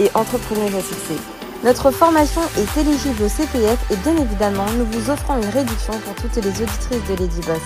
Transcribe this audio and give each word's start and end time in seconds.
et 0.00 0.10
entrepreneuse 0.14 0.74
à. 0.74 1.18
Notre 1.64 1.90
formation 1.90 2.42
est 2.58 2.80
éligible 2.80 3.22
au 3.22 3.28
CPF 3.28 3.90
et 3.90 3.96
bien 3.96 4.16
évidemment, 4.16 4.66
nous 4.72 4.84
vous 4.86 5.10
offrons 5.10 5.36
une 5.40 5.48
réduction 5.48 5.98
pour 6.00 6.14
toutes 6.16 6.36
les 6.36 6.48
auditrices 6.48 7.08
de 7.08 7.14
Lady 7.14 7.40
Boss. 7.46 7.62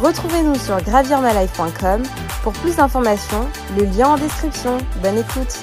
Retrouvez-nous 0.00 0.56
sur 0.56 0.80
gravirmalife.com 0.82 2.02
pour 2.42 2.52
plus 2.52 2.76
d'informations, 2.76 3.48
le 3.76 3.84
lien 3.84 4.10
en 4.10 4.16
description. 4.16 4.78
Bonne 5.02 5.18
écoute. 5.18 5.58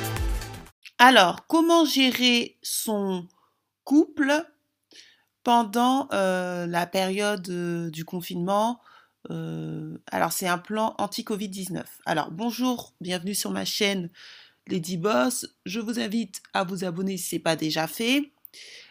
Alors, 0.97 1.47
comment 1.47 1.85
gérer 1.85 2.57
son 2.61 3.27
couple 3.83 4.33
pendant 5.43 6.07
euh, 6.13 6.65
la 6.65 6.87
période 6.87 7.47
euh, 7.49 7.89
du 7.91 8.05
confinement? 8.05 8.81
Euh, 9.29 9.97
Alors, 10.11 10.31
c'est 10.31 10.47
un 10.47 10.57
plan 10.57 10.95
anti-Covid-19. 10.97 11.83
Alors, 12.05 12.31
bonjour, 12.31 12.93
bienvenue 13.01 13.35
sur 13.35 13.51
ma 13.51 13.65
chaîne 13.65 14.09
Lady 14.67 14.97
Boss. 14.97 15.45
Je 15.65 15.79
vous 15.79 15.99
invite 15.99 16.41
à 16.53 16.63
vous 16.63 16.83
abonner 16.83 17.17
si 17.17 17.29
ce 17.29 17.35
n'est 17.35 17.41
pas 17.41 17.55
déjà 17.55 17.87
fait. 17.87 18.31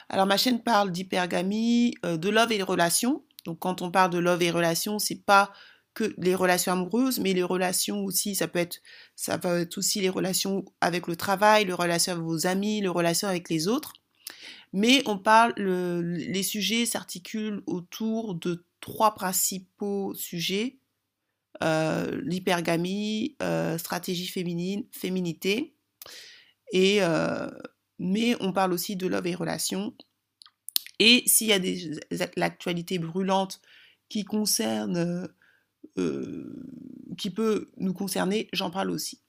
Alors, 0.08 0.26
ma 0.26 0.36
chaîne 0.36 0.62
parle 0.62 0.92
d'hypergamie, 0.92 1.94
de 2.02 2.28
love 2.28 2.52
et 2.52 2.58
de 2.58 2.64
relations. 2.64 3.24
Donc, 3.44 3.58
quand 3.60 3.82
on 3.82 3.90
parle 3.90 4.10
de 4.10 4.18
love 4.18 4.42
et 4.42 4.50
relations, 4.50 4.98
c'est 4.98 5.24
pas 5.24 5.52
que 5.94 6.14
les 6.18 6.34
relations 6.34 6.72
amoureuses, 6.72 7.18
mais 7.18 7.32
les 7.32 7.42
relations 7.42 8.04
aussi, 8.04 8.34
ça 8.34 8.48
peut 8.48 8.58
être, 8.58 8.78
ça 9.14 9.36
va 9.36 9.60
être 9.60 9.78
aussi 9.78 10.00
les 10.00 10.08
relations 10.08 10.64
avec 10.80 11.06
le 11.06 11.16
travail, 11.16 11.66
les 11.66 11.72
relations 11.72 12.12
avec 12.12 12.24
vos 12.24 12.46
amis, 12.46 12.80
les 12.80 12.88
relations 12.88 13.28
avec 13.28 13.48
les 13.48 13.68
autres. 13.68 13.92
Mais 14.72 15.02
on 15.06 15.18
parle, 15.18 15.52
les 15.56 16.42
sujets 16.42 16.86
s'articulent 16.86 17.62
autour 17.66 18.34
de 18.34 18.64
trois 18.80 19.14
principaux 19.14 20.14
sujets 20.14 20.78
euh, 21.62 22.20
l'hypergamie, 22.24 23.36
euh, 23.40 23.78
stratégie 23.78 24.26
féminine, 24.26 24.84
féminité, 24.90 25.76
euh, 26.74 27.50
mais 27.98 28.36
on 28.40 28.52
parle 28.52 28.72
aussi 28.72 28.96
de 28.96 29.06
love 29.06 29.26
et 29.28 29.34
relations. 29.34 29.94
Et 30.98 31.22
s'il 31.26 31.46
y 31.46 31.52
a 31.52 31.58
des 31.58 32.00
l'actualité 32.36 32.98
brûlante 32.98 33.60
qui 34.08 34.24
concerne 34.24 35.28
qui 37.18 37.30
peut 37.30 37.70
nous 37.76 37.92
concerner, 37.92 38.48
j'en 38.52 38.70
parle 38.70 38.90
aussi. 38.90 39.20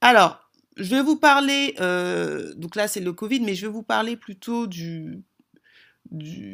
Alors, 0.00 0.40
je 0.76 0.90
vais 0.90 1.02
vous 1.02 1.16
parler, 1.16 1.74
donc 2.56 2.76
là 2.76 2.86
c'est 2.88 3.00
le 3.00 3.12
Covid, 3.12 3.40
mais 3.40 3.54
je 3.54 3.66
vais 3.66 3.72
vous 3.72 3.82
parler 3.82 4.16
plutôt 4.16 4.66
du, 4.66 5.24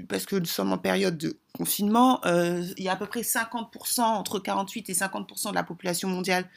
parce 0.08 0.26
que 0.26 0.36
nous 0.36 0.46
sommes 0.46 0.72
en 0.72 0.78
période 0.78 1.16
de 1.16 1.38
confinement, 1.56 2.20
il 2.24 2.82
y 2.82 2.88
a 2.88 2.92
à 2.92 2.96
peu 2.96 3.06
près 3.06 3.22
50%, 3.22 4.00
entre 4.00 4.38
48 4.38 4.90
et 4.90 4.92
50% 4.94 5.50
de 5.50 5.54
la 5.54 5.62
population 5.62 6.08
mondiale 6.08 6.48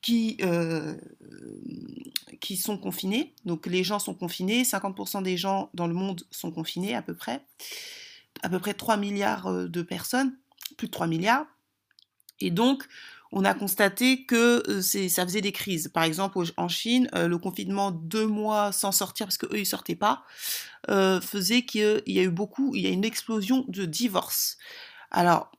qui, 0.00 0.38
qui 2.40 2.56
sont 2.56 2.78
confinés. 2.78 3.34
Donc 3.44 3.66
les 3.66 3.84
gens 3.84 3.98
sont 3.98 4.14
confinés, 4.14 4.62
50% 4.62 5.22
des 5.22 5.36
gens 5.36 5.70
dans 5.74 5.86
le 5.86 5.94
monde 5.94 6.22
sont 6.30 6.50
confinés 6.50 6.94
à 6.94 7.02
peu 7.02 7.14
près. 7.14 7.44
À 8.42 8.48
peu 8.48 8.58
près 8.58 8.74
3 8.74 8.96
milliards 8.96 9.52
de 9.68 9.82
personnes, 9.82 10.36
plus 10.76 10.86
de 10.86 10.92
3 10.92 11.06
milliards. 11.06 11.46
Et 12.40 12.50
donc, 12.50 12.88
on 13.32 13.44
a 13.44 13.54
constaté 13.54 14.24
que 14.24 14.62
euh, 14.68 15.08
ça 15.08 15.24
faisait 15.24 15.40
des 15.40 15.52
crises. 15.52 15.88
Par 15.88 16.04
exemple, 16.04 16.38
en 16.56 16.68
Chine, 16.68 17.08
euh, 17.14 17.26
le 17.26 17.38
confinement 17.38 17.90
deux 17.90 18.26
mois 18.26 18.72
sans 18.72 18.92
sortir 18.92 19.26
parce 19.26 19.38
qu'eux, 19.38 19.58
ils 19.58 19.66
sortaient 19.66 19.96
pas, 19.96 20.24
euh, 20.90 21.20
faisait 21.20 21.62
qu'il 21.62 22.02
y 22.06 22.18
a 22.18 22.22
eu 22.22 22.30
beaucoup, 22.30 22.74
il 22.76 22.82
y 22.82 22.86
a 22.86 22.90
une 22.90 23.04
explosion 23.04 23.64
de 23.68 23.86
divorces. 23.86 24.58
Alors, 25.10 25.50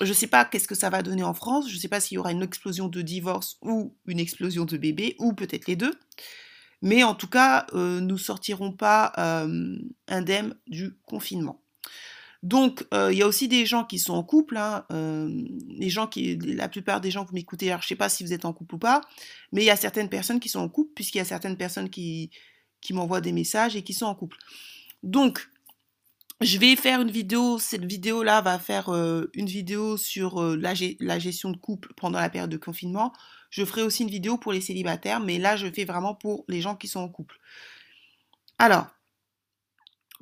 je 0.00 0.08
ne 0.08 0.12
sais 0.12 0.26
pas 0.26 0.44
qu'est-ce 0.44 0.68
que 0.68 0.74
ça 0.74 0.90
va 0.90 1.02
donner 1.02 1.22
en 1.22 1.34
France, 1.34 1.70
je 1.70 1.74
ne 1.74 1.80
sais 1.80 1.88
pas 1.88 2.00
s'il 2.00 2.16
y 2.16 2.18
aura 2.18 2.32
une 2.32 2.42
explosion 2.42 2.88
de 2.88 3.00
divorce 3.00 3.56
ou 3.62 3.96
une 4.06 4.18
explosion 4.20 4.64
de 4.64 4.76
bébés, 4.76 5.16
ou 5.18 5.32
peut-être 5.32 5.68
les 5.68 5.76
deux. 5.76 5.94
Mais 6.82 7.02
en 7.02 7.14
tout 7.14 7.28
cas, 7.28 7.66
nous 7.72 8.18
sortirons 8.18 8.72
pas 8.72 9.12
indemnes 10.06 10.54
du 10.66 10.98
confinement. 11.06 11.65
Donc, 12.46 12.86
euh, 12.94 13.12
il 13.12 13.18
y 13.18 13.22
a 13.22 13.26
aussi 13.26 13.48
des 13.48 13.66
gens 13.66 13.82
qui 13.82 13.98
sont 13.98 14.14
en 14.14 14.22
couple. 14.22 14.56
Hein, 14.56 14.86
euh, 14.92 15.28
les 15.68 15.90
gens 15.90 16.06
qui, 16.06 16.36
la 16.36 16.68
plupart 16.68 17.00
des 17.00 17.10
gens 17.10 17.24
que 17.24 17.30
vous 17.30 17.34
m'écoutez, 17.34 17.66
alors 17.70 17.82
je 17.82 17.86
ne 17.86 17.88
sais 17.88 17.96
pas 17.96 18.08
si 18.08 18.22
vous 18.22 18.32
êtes 18.32 18.44
en 18.44 18.52
couple 18.52 18.76
ou 18.76 18.78
pas, 18.78 19.00
mais 19.50 19.62
il 19.62 19.64
y 19.64 19.70
a 19.70 19.74
certaines 19.74 20.08
personnes 20.08 20.38
qui 20.38 20.48
sont 20.48 20.60
en 20.60 20.68
couple, 20.68 20.92
puisqu'il 20.94 21.18
y 21.18 21.20
a 21.20 21.24
certaines 21.24 21.56
personnes 21.56 21.90
qui, 21.90 22.30
qui 22.80 22.92
m'envoient 22.92 23.20
des 23.20 23.32
messages 23.32 23.74
et 23.74 23.82
qui 23.82 23.94
sont 23.94 24.06
en 24.06 24.14
couple. 24.14 24.36
Donc, 25.02 25.50
je 26.40 26.58
vais 26.58 26.76
faire 26.76 27.00
une 27.00 27.10
vidéo. 27.10 27.58
Cette 27.58 27.84
vidéo-là 27.84 28.42
va 28.42 28.60
faire 28.60 28.90
euh, 28.90 29.28
une 29.34 29.46
vidéo 29.46 29.96
sur 29.96 30.40
la, 30.40 30.74
la, 31.00 31.18
gestion 31.18 31.50
de 31.50 31.56
couple 31.56 31.94
pendant 31.96 32.20
la 32.20 32.30
période 32.30 32.50
de 32.50 32.58
confinement. 32.58 33.12
Je 33.50 33.64
ferai 33.64 33.82
aussi 33.82 34.04
une 34.04 34.10
vidéo 34.10 34.38
pour 34.38 34.52
les 34.52 34.60
célibataires, 34.60 35.18
mais 35.18 35.38
là, 35.38 35.56
je 35.56 35.66
fais 35.66 35.84
vraiment 35.84 36.14
pour 36.14 36.44
les 36.46 36.60
gens 36.60 36.76
qui 36.76 36.86
sont 36.86 37.00
en 37.00 37.08
couple. 37.08 37.40
Alors, 38.60 38.86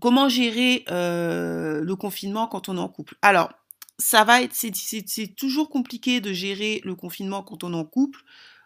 Comment 0.01 0.29
gérer 0.29 0.85
le 0.89 1.95
confinement 1.95 2.47
quand 2.47 2.69
on 2.69 2.77
est 2.77 2.81
en 2.81 2.89
couple? 2.89 3.17
Alors, 3.23 3.51
ça 3.99 4.25
va 4.25 4.43
être, 4.43 4.55
c'est 4.55 5.37
toujours 5.37 5.71
compliqué 5.71 6.21
de 6.21 6.33
gérer 6.33 6.81
le 6.85 6.95
confinement 6.95 7.43
quand 7.43 7.63
on 7.63 7.73
est 7.73 7.77
en 7.77 7.85
couple, 7.85 8.21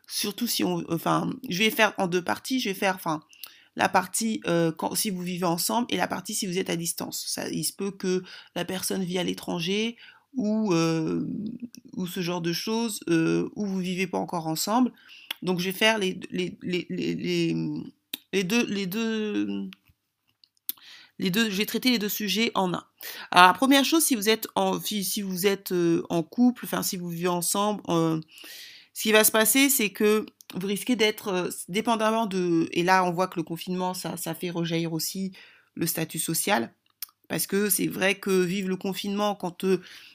surtout 0.07 0.47
si 0.47 0.65
on, 0.65 0.83
enfin, 0.91 1.31
je 1.49 1.59
vais 1.59 1.71
faire 1.71 1.93
en 1.99 2.07
deux 2.07 2.25
parties. 2.25 2.61
Je 2.61 2.71
vais 2.71 2.75
faire, 2.75 2.95
enfin, 2.95 3.21
la 3.77 3.89
partie 3.89 4.41
quand, 4.79 4.95
si 4.95 5.11
vous 5.11 5.23
vivez 5.23 5.45
ensemble 5.45 5.87
et 5.91 5.97
la 5.97 6.09
partie 6.09 6.35
si 6.35 6.47
vous 6.47 6.59
êtes 6.59 6.71
à 6.71 6.77
distance. 6.77 7.25
Ça, 7.29 7.49
il 7.51 7.65
se 7.65 7.73
peut 7.73 7.91
que 7.91 8.23
la 8.55 8.65
personne 8.65 9.05
vit 9.05 9.19
à 9.19 9.23
l'étranger 9.23 9.97
ou, 10.35 10.75
ou 10.75 12.07
ce 12.07 12.21
genre 12.21 12.41
de 12.41 12.53
choses, 12.53 13.01
ou 13.07 13.67
vous 13.67 13.79
vivez 13.79 14.07
pas 14.07 14.19
encore 14.19 14.47
ensemble. 14.47 14.93
Donc, 15.43 15.61
je 15.61 15.67
vais 15.67 15.73
faire 15.73 15.99
les 15.99 16.15
deux 18.45 19.71
les 21.19 21.31
deux, 21.31 21.51
j'ai 21.51 21.67
traité 21.67 21.91
les 21.91 21.99
deux 21.99 22.09
sujets 22.09 22.51
en 22.55 22.73
un. 22.73 22.85
Alors, 23.31 23.55
première 23.55 23.85
chose, 23.85 24.05
si 24.05 24.15
vous 24.15 24.29
êtes 24.29 24.47
en, 24.55 24.81
si 24.81 25.23
vous 25.23 25.47
êtes 25.47 25.73
euh, 25.73 26.03
en 26.11 26.23
couple, 26.23 26.65
enfin, 26.65 26.83
si 26.83 26.97
vous 26.97 27.09
vivez 27.09 27.29
ensemble, 27.29 27.83
euh, 27.89 28.21
ce 28.95 29.03
qui 29.03 29.13
va 29.13 29.25
se 29.25 29.33
passer, 29.33 29.69
c'est 29.69 29.91
que 29.91 30.27
vous 30.55 30.67
risquez 30.67 30.97
d'être, 30.97 31.29
euh, 31.29 31.51
dépendamment 31.69 32.27
de, 32.27 32.69
et 32.73 32.83
là, 32.83 33.05
on 33.05 33.11
voit 33.11 33.27
que 33.27 33.39
le 33.39 33.43
confinement, 33.43 33.95
ça, 33.95 34.17
ça 34.17 34.35
fait 34.35 34.51
rejaillir 34.51 34.93
aussi 34.93 35.33
le 35.75 35.87
statut 35.87 36.19
social. 36.19 36.73
Parce 37.29 37.47
que 37.47 37.69
c'est 37.69 37.89
vrai 37.89 38.15
que 38.15 38.43
vivre 38.43 38.71
le 38.71 38.77
confinement 38.77 39.35
quand 39.35 39.67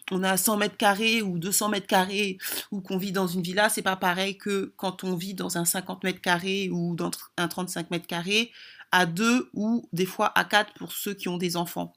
on 0.10 0.24
a 0.24 0.36
100 0.36 0.58
mètres 0.58 0.78
carrés 0.78 1.22
ou 1.22 1.38
200 1.38 1.70
mètres 1.70 1.86
carrés 1.86 2.40
ou 2.72 2.82
qu'on 2.82 2.98
vit 2.98 3.12
dans 3.12 3.28
une 3.28 3.44
villa, 3.44 3.70
c'est 3.70 3.84
pas 3.84 3.96
pareil 3.96 4.36
que 4.36 4.74
quand 4.78 5.04
on 5.04 5.16
vit 5.16 5.36
dans 5.36 5.60
un 5.60 5.64
50 5.64 6.04
mètres 6.04 6.22
carrés 6.22 6.70
ou 6.72 6.96
dans 6.96 7.12
un 7.38 7.48
35 7.48 7.92
mètres 7.92 8.08
carrés 8.08 8.52
à 8.94 9.08
deux 9.08 9.50
ou 9.54 9.90
des 9.92 10.06
fois 10.06 10.32
à 10.38 10.46
quatre 10.46 10.72
pour 10.76 10.94
ceux 10.94 11.16
qui 11.16 11.28
ont 11.28 11.38
des 11.38 11.58
enfants. 11.58 11.94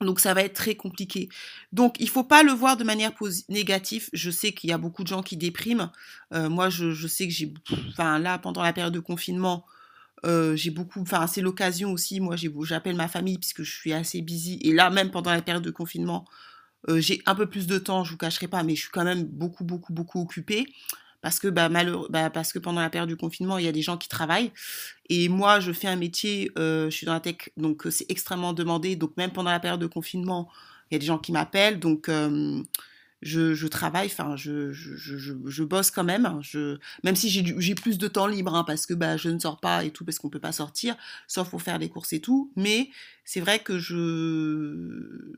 Donc 0.00 0.20
ça 0.20 0.34
va 0.34 0.42
être 0.42 0.52
très 0.52 0.74
compliqué. 0.74 1.28
Donc 1.72 1.96
il 2.00 2.08
faut 2.10 2.24
pas 2.24 2.42
le 2.42 2.52
voir 2.52 2.76
de 2.76 2.84
manière 2.84 3.12
négative. 3.48 4.10
Je 4.12 4.30
sais 4.30 4.52
qu'il 4.52 4.68
y 4.68 4.72
a 4.72 4.78
beaucoup 4.78 5.04
de 5.04 5.08
gens 5.08 5.22
qui 5.22 5.36
dépriment. 5.36 5.90
Euh, 6.34 6.50
moi 6.50 6.68
je, 6.68 7.06
sais 7.06 7.26
que 7.26 7.32
j'ai, 7.32 7.54
enfin 7.88 8.18
là 8.18 8.38
pendant 8.38 8.62
la 8.62 8.72
période 8.72 8.92
de 8.92 9.00
confinement, 9.00 9.64
euh, 10.24 10.56
j'ai 10.56 10.70
beaucoup, 10.70 11.00
enfin 11.00 11.26
c'est 11.28 11.40
l'occasion 11.40 11.92
aussi. 11.92 12.20
Moi 12.20 12.34
j'appelle 12.62 12.96
ma 12.96 13.08
famille 13.08 13.38
puisque 13.38 13.62
je 13.62 13.72
suis 13.72 13.92
assez 13.92 14.20
busy. 14.20 14.58
Et 14.62 14.74
là 14.74 14.90
même 14.90 15.10
pendant 15.12 15.30
la 15.30 15.40
période 15.40 15.64
de 15.64 15.70
confinement, 15.70 16.26
euh, 16.88 17.00
j'ai 17.00 17.22
un 17.24 17.36
peu 17.36 17.46
plus 17.46 17.66
de 17.68 17.78
temps. 17.78 18.04
Je 18.04 18.10
vous 18.10 18.18
cacherai 18.18 18.48
pas, 18.48 18.64
mais 18.64 18.74
je 18.74 18.82
suis 18.82 18.90
quand 18.90 19.04
même 19.04 19.24
beaucoup 19.24 19.64
beaucoup 19.64 19.92
beaucoup 19.92 20.20
occupée 20.20 20.66
parce 21.22 21.38
que 21.38 21.48
bah, 21.48 21.68
bah, 21.68 22.30
parce 22.30 22.52
que 22.52 22.58
pendant 22.58 22.80
la 22.80 22.90
période 22.90 23.08
du 23.08 23.16
confinement, 23.16 23.58
il 23.58 23.64
y 23.64 23.68
a 23.68 23.72
des 23.72 23.82
gens 23.82 23.96
qui 23.96 24.08
travaillent. 24.08 24.52
Et 25.08 25.28
moi, 25.28 25.60
je 25.60 25.72
fais 25.72 25.88
un 25.88 25.96
métier, 25.96 26.50
euh, 26.58 26.90
je 26.90 26.96
suis 26.96 27.06
dans 27.06 27.14
la 27.14 27.20
tech, 27.20 27.50
donc 27.56 27.86
euh, 27.86 27.90
c'est 27.90 28.10
extrêmement 28.10 28.52
demandé. 28.52 28.96
Donc 28.96 29.16
même 29.16 29.32
pendant 29.32 29.50
la 29.50 29.60
période 29.60 29.80
de 29.80 29.86
confinement, 29.86 30.48
il 30.90 30.94
y 30.94 30.96
a 30.96 30.98
des 30.98 31.06
gens 31.06 31.18
qui 31.18 31.32
m'appellent. 31.32 31.78
Donc 31.78 32.08
euh, 32.08 32.62
je, 33.22 33.66
travaille, 33.66 34.06
enfin, 34.06 34.36
je, 34.36 34.72
je, 34.72 35.62
bosse 35.64 35.90
quand 35.90 36.04
même. 36.04 36.38
Je, 36.42 36.78
même 37.02 37.16
si 37.16 37.30
j'ai 37.30 37.74
plus 37.74 37.98
de 37.98 38.08
temps 38.08 38.26
libre, 38.26 38.54
hein, 38.54 38.64
parce 38.64 38.86
que 38.86 38.94
bah, 38.94 39.16
je 39.16 39.28
ne 39.28 39.38
sors 39.38 39.58
pas 39.60 39.84
et 39.84 39.90
tout, 39.90 40.04
parce 40.04 40.18
qu'on 40.18 40.28
ne 40.28 40.32
peut 40.32 40.40
pas 40.40 40.52
sortir, 40.52 40.96
sauf 41.26 41.48
pour 41.50 41.62
faire 41.62 41.78
des 41.78 41.88
courses 41.88 42.12
et 42.12 42.20
tout. 42.20 42.52
Mais 42.56 42.90
c'est 43.24 43.40
vrai 43.40 43.58
que 43.58 43.78
je 43.78 45.34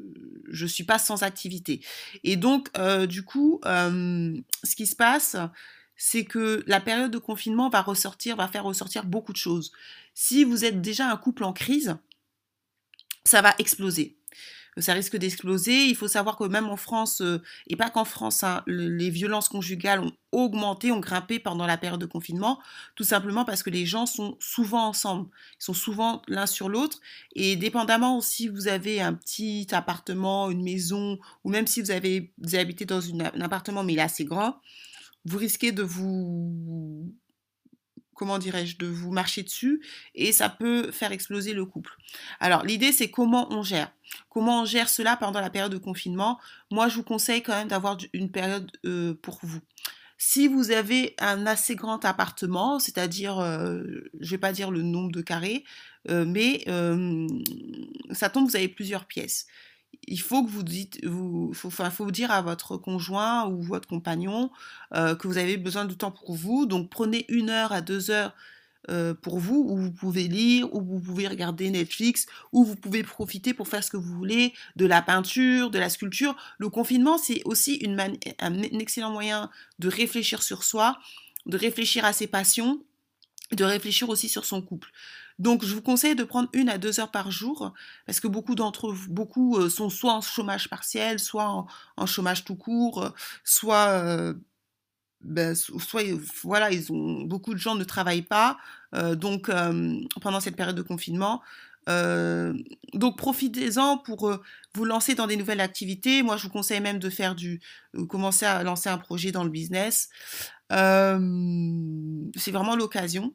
je 0.50 0.66
suis 0.66 0.84
pas 0.84 0.98
sans 0.98 1.22
activité. 1.22 1.80
Et 2.24 2.36
donc, 2.36 2.70
du 3.08 3.22
coup, 3.22 3.60
ce 3.64 4.74
qui 4.76 4.86
se 4.86 4.96
passe, 4.96 5.36
c'est 5.96 6.24
que 6.24 6.62
la 6.66 6.80
période 6.80 7.10
de 7.10 7.18
confinement 7.18 7.68
va 7.68 7.82
ressortir, 7.82 8.36
va 8.36 8.48
faire 8.48 8.64
ressortir 8.64 9.04
beaucoup 9.04 9.32
de 9.32 9.38
choses. 9.38 9.72
Si 10.14 10.44
vous 10.44 10.64
êtes 10.64 10.80
déjà 10.80 11.10
un 11.10 11.16
couple 11.16 11.44
en 11.44 11.52
crise, 11.52 11.96
ça 13.24 13.42
va 13.42 13.54
exploser 13.58 14.16
ça 14.80 14.92
risque 14.92 15.16
d'exploser. 15.16 15.86
Il 15.86 15.96
faut 15.96 16.08
savoir 16.08 16.36
que 16.36 16.44
même 16.44 16.68
en 16.68 16.76
France, 16.76 17.20
euh, 17.20 17.42
et 17.68 17.76
pas 17.76 17.90
qu'en 17.90 18.04
France, 18.04 18.42
hein, 18.44 18.62
les 18.66 19.10
violences 19.10 19.48
conjugales 19.48 20.00
ont 20.00 20.12
augmenté, 20.32 20.92
ont 20.92 21.00
grimpé 21.00 21.38
pendant 21.38 21.66
la 21.66 21.78
période 21.78 22.00
de 22.00 22.06
confinement, 22.06 22.60
tout 22.94 23.04
simplement 23.04 23.44
parce 23.44 23.62
que 23.62 23.70
les 23.70 23.86
gens 23.86 24.06
sont 24.06 24.36
souvent 24.40 24.88
ensemble, 24.88 25.28
ils 25.60 25.64
sont 25.64 25.74
souvent 25.74 26.22
l'un 26.28 26.46
sur 26.46 26.68
l'autre, 26.68 27.00
et 27.34 27.56
dépendamment 27.56 28.20
si 28.20 28.48
vous 28.48 28.68
avez 28.68 29.00
un 29.00 29.14
petit 29.14 29.66
appartement, 29.72 30.50
une 30.50 30.62
maison, 30.62 31.18
ou 31.44 31.50
même 31.50 31.66
si 31.66 31.80
vous 31.80 31.90
avez 31.90 32.32
vous 32.38 32.56
habitez 32.56 32.84
dans 32.84 33.00
un 33.08 33.40
appartement 33.40 33.84
mais 33.84 33.94
il 33.94 33.98
est 33.98 34.02
assez 34.02 34.24
grand, 34.24 34.60
vous 35.24 35.38
risquez 35.38 35.72
de 35.72 35.82
vous 35.82 37.12
comment 38.18 38.38
dirais-je, 38.38 38.76
de 38.76 38.86
vous 38.86 39.12
marcher 39.12 39.42
dessus 39.42 39.80
et 40.14 40.32
ça 40.32 40.48
peut 40.48 40.90
faire 40.90 41.12
exploser 41.12 41.54
le 41.54 41.64
couple. 41.64 41.96
Alors 42.40 42.64
l'idée 42.64 42.92
c'est 42.92 43.10
comment 43.10 43.50
on 43.50 43.62
gère. 43.62 43.90
Comment 44.28 44.62
on 44.62 44.64
gère 44.64 44.88
cela 44.88 45.16
pendant 45.16 45.40
la 45.40 45.50
période 45.50 45.72
de 45.72 45.78
confinement? 45.78 46.38
Moi 46.70 46.88
je 46.88 46.96
vous 46.96 47.04
conseille 47.04 47.42
quand 47.42 47.54
même 47.54 47.68
d'avoir 47.68 47.96
une 48.12 48.30
période 48.30 48.70
euh, 48.84 49.14
pour 49.14 49.38
vous. 49.42 49.60
Si 50.20 50.48
vous 50.48 50.72
avez 50.72 51.14
un 51.20 51.46
assez 51.46 51.76
grand 51.76 52.04
appartement, 52.04 52.80
c'est-à-dire, 52.80 53.38
euh, 53.38 53.84
je 54.18 54.30
vais 54.32 54.38
pas 54.38 54.50
dire 54.50 54.72
le 54.72 54.82
nombre 54.82 55.12
de 55.12 55.20
carrés, 55.20 55.62
euh, 56.10 56.24
mais 56.26 56.64
ça 58.10 58.28
tombe, 58.28 58.48
vous 58.48 58.56
avez 58.56 58.68
plusieurs 58.68 59.04
pièces 59.04 59.46
il 60.06 60.20
faut 60.20 60.44
que 60.44 60.50
vous 60.50 60.62
dites, 60.62 61.04
vous, 61.04 61.52
dire 62.10 62.30
à 62.30 62.40
votre 62.42 62.76
conjoint 62.76 63.46
ou 63.46 63.62
votre 63.62 63.88
compagnon 63.88 64.50
euh, 64.94 65.14
que 65.14 65.28
vous 65.28 65.38
avez 65.38 65.56
besoin 65.56 65.84
de 65.84 65.94
temps 65.94 66.10
pour 66.10 66.34
vous. 66.34 66.66
Donc 66.66 66.90
prenez 66.90 67.26
une 67.28 67.50
heure 67.50 67.72
à 67.72 67.80
deux 67.80 68.10
heures 68.10 68.34
euh, 68.90 69.12
pour 69.12 69.38
vous, 69.38 69.66
où 69.68 69.76
vous 69.76 69.90
pouvez 69.90 70.28
lire, 70.28 70.72
où 70.74 70.80
vous 70.80 71.00
pouvez 71.00 71.28
regarder 71.28 71.68
Netflix, 71.68 72.26
où 72.52 72.64
vous 72.64 72.76
pouvez 72.76 73.02
profiter 73.02 73.52
pour 73.52 73.68
faire 73.68 73.84
ce 73.84 73.90
que 73.90 73.98
vous 73.98 74.16
voulez, 74.16 74.54
de 74.76 74.86
la 74.86 75.02
peinture, 75.02 75.70
de 75.70 75.78
la 75.78 75.90
sculpture. 75.90 76.34
Le 76.58 76.70
confinement, 76.70 77.18
c'est 77.18 77.42
aussi 77.44 77.74
une 77.74 78.00
un 78.38 78.62
excellent 78.62 79.10
moyen 79.10 79.50
de 79.78 79.88
réfléchir 79.88 80.42
sur 80.42 80.62
soi, 80.62 80.98
de 81.44 81.58
réfléchir 81.58 82.04
à 82.06 82.14
ses 82.14 82.26
passions, 82.26 82.82
de 83.52 83.64
réfléchir 83.64 84.08
aussi 84.08 84.28
sur 84.28 84.46
son 84.46 84.62
couple. 84.62 84.90
Donc, 85.38 85.64
je 85.64 85.74
vous 85.74 85.82
conseille 85.82 86.16
de 86.16 86.24
prendre 86.24 86.48
une 86.52 86.68
à 86.68 86.78
deux 86.78 86.98
heures 87.00 87.10
par 87.10 87.30
jour, 87.30 87.72
parce 88.06 88.20
que 88.20 88.26
beaucoup 88.28 88.54
d'entre 88.54 88.92
beaucoup 89.08 89.56
euh, 89.56 89.68
sont 89.68 89.88
soit 89.88 90.12
en 90.12 90.20
chômage 90.20 90.68
partiel, 90.68 91.20
soit 91.20 91.66
en, 91.96 92.06
chômage 92.06 92.44
tout 92.44 92.56
court, 92.56 93.02
euh, 93.04 93.10
soit, 93.44 93.88
euh, 93.88 94.34
ben, 95.20 95.54
soit, 95.54 96.02
voilà, 96.42 96.72
ils 96.72 96.92
ont, 96.92 97.22
beaucoup 97.22 97.54
de 97.54 97.58
gens 97.58 97.74
ne 97.76 97.84
travaillent 97.84 98.22
pas, 98.22 98.58
donc 99.16 99.50
pendant 100.20 100.40
cette 100.40 100.56
période 100.56 100.76
de 100.76 100.82
confinement. 100.82 101.42
donc 101.86 103.18
profitez-en 103.18 103.98
pour 103.98 104.32
vous 104.74 104.84
lancer 104.84 105.14
dans 105.14 105.26
des 105.26 105.36
nouvelles 105.36 105.60
activités. 105.60 106.22
Moi, 106.22 106.36
je 106.36 106.44
vous 106.44 106.50
conseille 106.50 106.80
même 106.80 106.98
de 106.98 107.10
faire 107.10 107.34
du, 107.34 107.60
commencer 108.08 108.46
à 108.46 108.62
lancer 108.62 108.88
un 108.88 108.98
projet 108.98 109.32
dans 109.32 109.44
le 109.44 109.50
business. 109.50 110.08
c'est 110.70 110.76
vraiment 112.52 112.76
l'occasion 112.76 113.34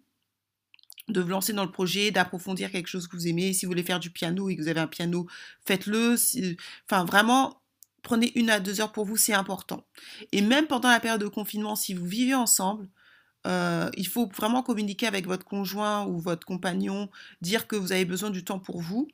de 1.09 1.21
vous 1.21 1.29
lancer 1.29 1.53
dans 1.53 1.65
le 1.65 1.71
projet, 1.71 2.11
d'approfondir 2.11 2.71
quelque 2.71 2.87
chose 2.87 3.07
que 3.07 3.15
vous 3.15 3.27
aimez. 3.27 3.53
Si 3.53 3.65
vous 3.65 3.71
voulez 3.71 3.83
faire 3.83 3.99
du 3.99 4.09
piano 4.09 4.49
et 4.49 4.55
que 4.55 4.61
vous 4.61 4.67
avez 4.67 4.79
un 4.79 4.87
piano, 4.87 5.27
faites-le. 5.65 6.15
Enfin, 6.89 7.05
vraiment, 7.05 7.61
prenez 8.03 8.31
une 8.35 8.49
à 8.49 8.59
deux 8.59 8.81
heures 8.81 8.91
pour 8.91 9.05
vous, 9.05 9.17
c'est 9.17 9.33
important. 9.33 9.85
Et 10.31 10.41
même 10.41 10.67
pendant 10.67 10.89
la 10.89 10.99
période 10.99 11.21
de 11.21 11.27
confinement, 11.27 11.75
si 11.75 11.93
vous 11.93 12.05
vivez 12.05 12.35
ensemble, 12.35 12.87
euh, 13.45 13.89
il 13.97 14.07
faut 14.07 14.27
vraiment 14.27 14.63
communiquer 14.63 15.07
avec 15.07 15.27
votre 15.27 15.45
conjoint 15.45 16.05
ou 16.05 16.19
votre 16.19 16.45
compagnon, 16.45 17.09
dire 17.41 17.67
que 17.67 17.75
vous 17.75 17.91
avez 17.91 18.05
besoin 18.05 18.29
du 18.29 18.43
temps 18.43 18.59
pour 18.59 18.81
vous. 18.81 19.07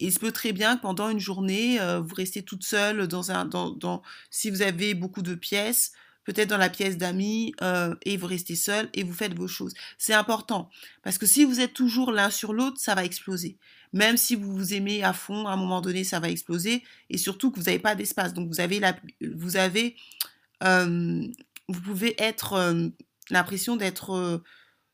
Et 0.00 0.06
il 0.06 0.12
se 0.12 0.18
peut 0.18 0.32
très 0.32 0.52
bien 0.52 0.76
que 0.76 0.82
pendant 0.82 1.08
une 1.08 1.20
journée, 1.20 1.80
euh, 1.80 2.00
vous 2.00 2.14
restez 2.14 2.42
toute 2.42 2.64
seule 2.64 3.06
dans 3.08 3.30
un, 3.30 3.44
dans, 3.44 4.02
si 4.30 4.50
vous 4.50 4.62
avez 4.62 4.94
beaucoup 4.94 5.22
de 5.22 5.34
pièces, 5.34 5.92
peut-être 6.26 6.50
dans 6.50 6.58
la 6.58 6.68
pièce 6.68 6.98
d'amis, 6.98 7.54
euh, 7.62 7.94
et 8.04 8.16
vous 8.16 8.26
restez 8.26 8.56
seul 8.56 8.90
et 8.92 9.04
vous 9.04 9.14
faites 9.14 9.32
vos 9.32 9.46
choses. 9.46 9.72
C'est 9.96 10.12
important, 10.12 10.68
parce 11.02 11.18
que 11.18 11.24
si 11.24 11.44
vous 11.44 11.60
êtes 11.60 11.72
toujours 11.72 12.10
l'un 12.10 12.30
sur 12.30 12.52
l'autre, 12.52 12.78
ça 12.78 12.94
va 12.94 13.04
exploser. 13.04 13.56
Même 13.92 14.16
si 14.16 14.34
vous 14.34 14.52
vous 14.52 14.74
aimez 14.74 15.04
à 15.04 15.12
fond, 15.12 15.46
à 15.46 15.52
un 15.52 15.56
moment 15.56 15.80
donné, 15.80 16.02
ça 16.02 16.18
va 16.18 16.28
exploser, 16.28 16.82
et 17.10 17.16
surtout 17.16 17.52
que 17.52 17.60
vous 17.60 17.66
n'avez 17.66 17.78
pas 17.78 17.94
d'espace. 17.94 18.34
Donc 18.34 18.48
vous 18.48 18.60
avez, 18.60 18.80
la, 18.80 18.96
vous 19.34 19.56
avez, 19.56 19.96
euh, 20.64 21.24
vous 21.68 21.80
pouvez 21.80 22.20
être 22.20 22.54
euh, 22.54 22.88
l'impression 23.30 23.76
d'être, 23.76 24.42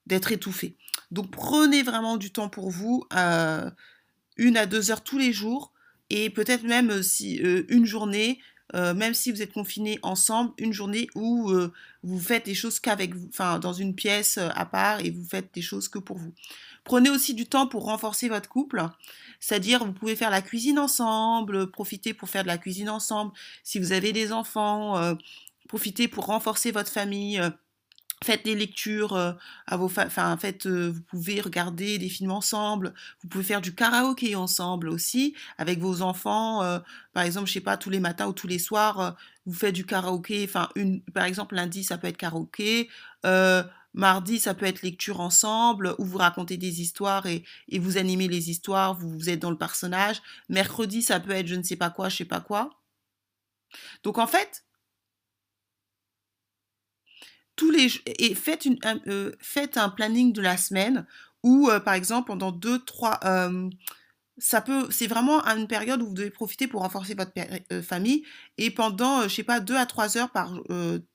d'être 0.07 0.33
étouffé. 0.33 0.77
Donc 1.11 1.31
prenez 1.31 1.83
vraiment 1.83 2.19
du 2.19 2.31
temps 2.31 2.51
pour 2.51 2.71
vous, 2.71 3.05
une 4.37 4.57
à 4.57 4.67
deux 4.67 4.91
heures 4.91 5.03
tous 5.03 5.19
les 5.19 5.33
jours, 5.33 5.73
et 6.11 6.29
peut-être 6.29 6.65
même 6.65 7.03
si 7.03 7.37
une 7.37 7.87
journée, 7.87 8.39
euh, 8.75 8.95
même 8.95 9.15
si 9.15 9.31
vous 9.31 9.43
êtes 9.43 9.53
confinés 9.53 9.99
ensemble, 10.03 10.53
une 10.59 10.73
journée 10.73 11.09
où 11.15 11.51
euh, 11.51 11.73
vous 12.03 12.19
faites 12.19 12.47
des 12.47 12.55
choses 12.55 12.81
qu'avec 12.81 13.15
vous, 13.15 13.29
enfin 13.29 13.59
dans 13.59 13.73
une 13.73 13.95
pièce 13.95 14.39
euh, 14.39 14.49
à 14.55 14.65
part 14.65 15.01
et 15.01 15.11
vous 15.11 15.25
faites 15.25 15.53
des 15.55 15.63
choses 15.63 15.89
que 15.89 15.99
pour 15.99 16.19
vous. 16.19 16.33
Prenez 16.85 17.11
aussi 17.11 17.35
du 17.35 17.47
temps 17.47 17.67
pour 17.67 17.85
renforcer 17.85 18.29
votre 18.29 18.49
couple, 18.49 18.83
c'est-à-dire 19.41 19.85
vous 19.85 19.93
pouvez 19.93 20.17
faire 20.17 20.31
la 20.31 20.43
cuisine 20.43 20.79
ensemble, 20.79 21.71
profitez 21.71 22.15
pour 22.15 22.29
faire 22.29 22.43
de 22.43 22.49
la 22.49 22.59
cuisine 22.59 22.91
ensemble. 22.91 23.33
Si 23.63 23.79
vous 23.79 23.93
avez 23.93 24.13
des 24.13 24.33
enfants, 24.33 25.17
profitez 25.69 26.09
pour 26.09 26.27
renforcer 26.27 26.73
votre 26.73 26.91
famille 26.91 27.41
faites 28.23 28.45
des 28.45 28.55
lectures 28.55 29.15
euh, 29.15 29.33
à 29.67 29.77
vos 29.77 29.87
enfin 29.87 30.33
en 30.33 30.37
fait 30.37 30.67
euh, 30.67 30.91
vous 30.91 31.01
pouvez 31.03 31.41
regarder 31.41 31.99
des 31.99 32.09
films 32.09 32.31
ensemble 32.31 32.95
vous 33.23 33.29
pouvez 33.29 33.45
faire 33.45 33.61
du 33.61 33.75
karaoké 33.75 34.35
ensemble 34.35 34.89
aussi 34.89 35.35
avec 35.59 35.79
vos 35.79 36.03
enfants 36.03 36.63
euh, 36.63 36.79
par 37.13 37.25
exemple 37.25 37.49
je 37.49 37.55
sais 37.55 37.61
pas 37.61 37.77
tous 37.77 37.91
les 37.91 38.01
matins 38.01 38.27
ou 38.27 38.33
tous 38.33 38.47
les 38.47 38.59
soirs 38.59 39.17
vous 39.47 39.55
faites 39.55 39.75
du 39.75 39.85
karaoké 39.85 40.45
enfin 40.49 40.69
une 40.77 41.03
par 41.13 41.25
exemple 41.25 41.55
lundi 41.55 41.85
ça 41.85 41.99
peut 41.99 42.07
être 42.07 42.17
karaoké 42.17 42.89
mardi 43.95 44.39
ça 44.39 44.55
peut 44.55 44.67
être 44.67 44.83
lecture 44.83 45.21
ensemble 45.21 45.95
où 45.99 46.05
vous 46.05 46.19
racontez 46.19 46.57
des 46.57 46.81
histoires 46.81 47.27
et, 47.27 47.45
et 47.69 47.79
vous 47.79 47.99
animez 47.99 48.29
les 48.29 48.51
histoires 48.51 48.95
vous, 48.95 49.11
vous 49.11 49.29
êtes 49.29 49.41
dans 49.41 49.51
le 49.51 49.59
personnage. 49.59 50.23
Mercredi 50.49 51.03
ça 51.03 51.21
peut 51.21 51.33
être 51.33 51.47
je 51.47 51.55
ne 51.55 51.63
sais 51.63 51.77
pas 51.77 51.91
quoi 51.91 52.09
je 52.09 52.17
sais 52.17 52.25
pas 52.25 52.41
quoi. 52.41 52.71
Donc 54.03 54.19
en 54.19 54.27
fait 54.27 54.65
tous 57.57 57.71
les 57.71 57.89
et 58.07 58.35
faites, 58.35 58.65
une, 58.65 58.79
un, 58.85 58.99
euh, 59.07 59.33
faites 59.41 59.77
un 59.77 59.89
planning 59.89 60.33
de 60.33 60.41
la 60.41 60.57
semaine 60.57 61.07
où, 61.43 61.69
euh, 61.69 61.81
par 61.81 61.95
exemple, 61.95 62.29
pendant 62.29 62.53
deux, 62.53 62.79
trois, 62.79 63.19
euh, 63.25 63.69
ça 64.39 64.61
peut, 64.61 64.87
c'est 64.91 65.07
vraiment 65.07 65.45
une 65.45 65.69
période 65.69 66.01
où 66.03 66.07
vous 66.07 66.15
devez 66.15 66.31
profiter 66.31 66.67
pour 66.67 66.83
renforcer 66.83 67.15
votre 67.15 67.33
famille. 67.83 68.25
Et 68.59 68.71
pendant, 68.71 69.23
je 69.23 69.29
sais 69.29 69.43
pas, 69.43 69.61
deux 69.61 69.77
à 69.77 69.87
trois 69.87 70.17
heures 70.17 70.31
par, 70.31 70.55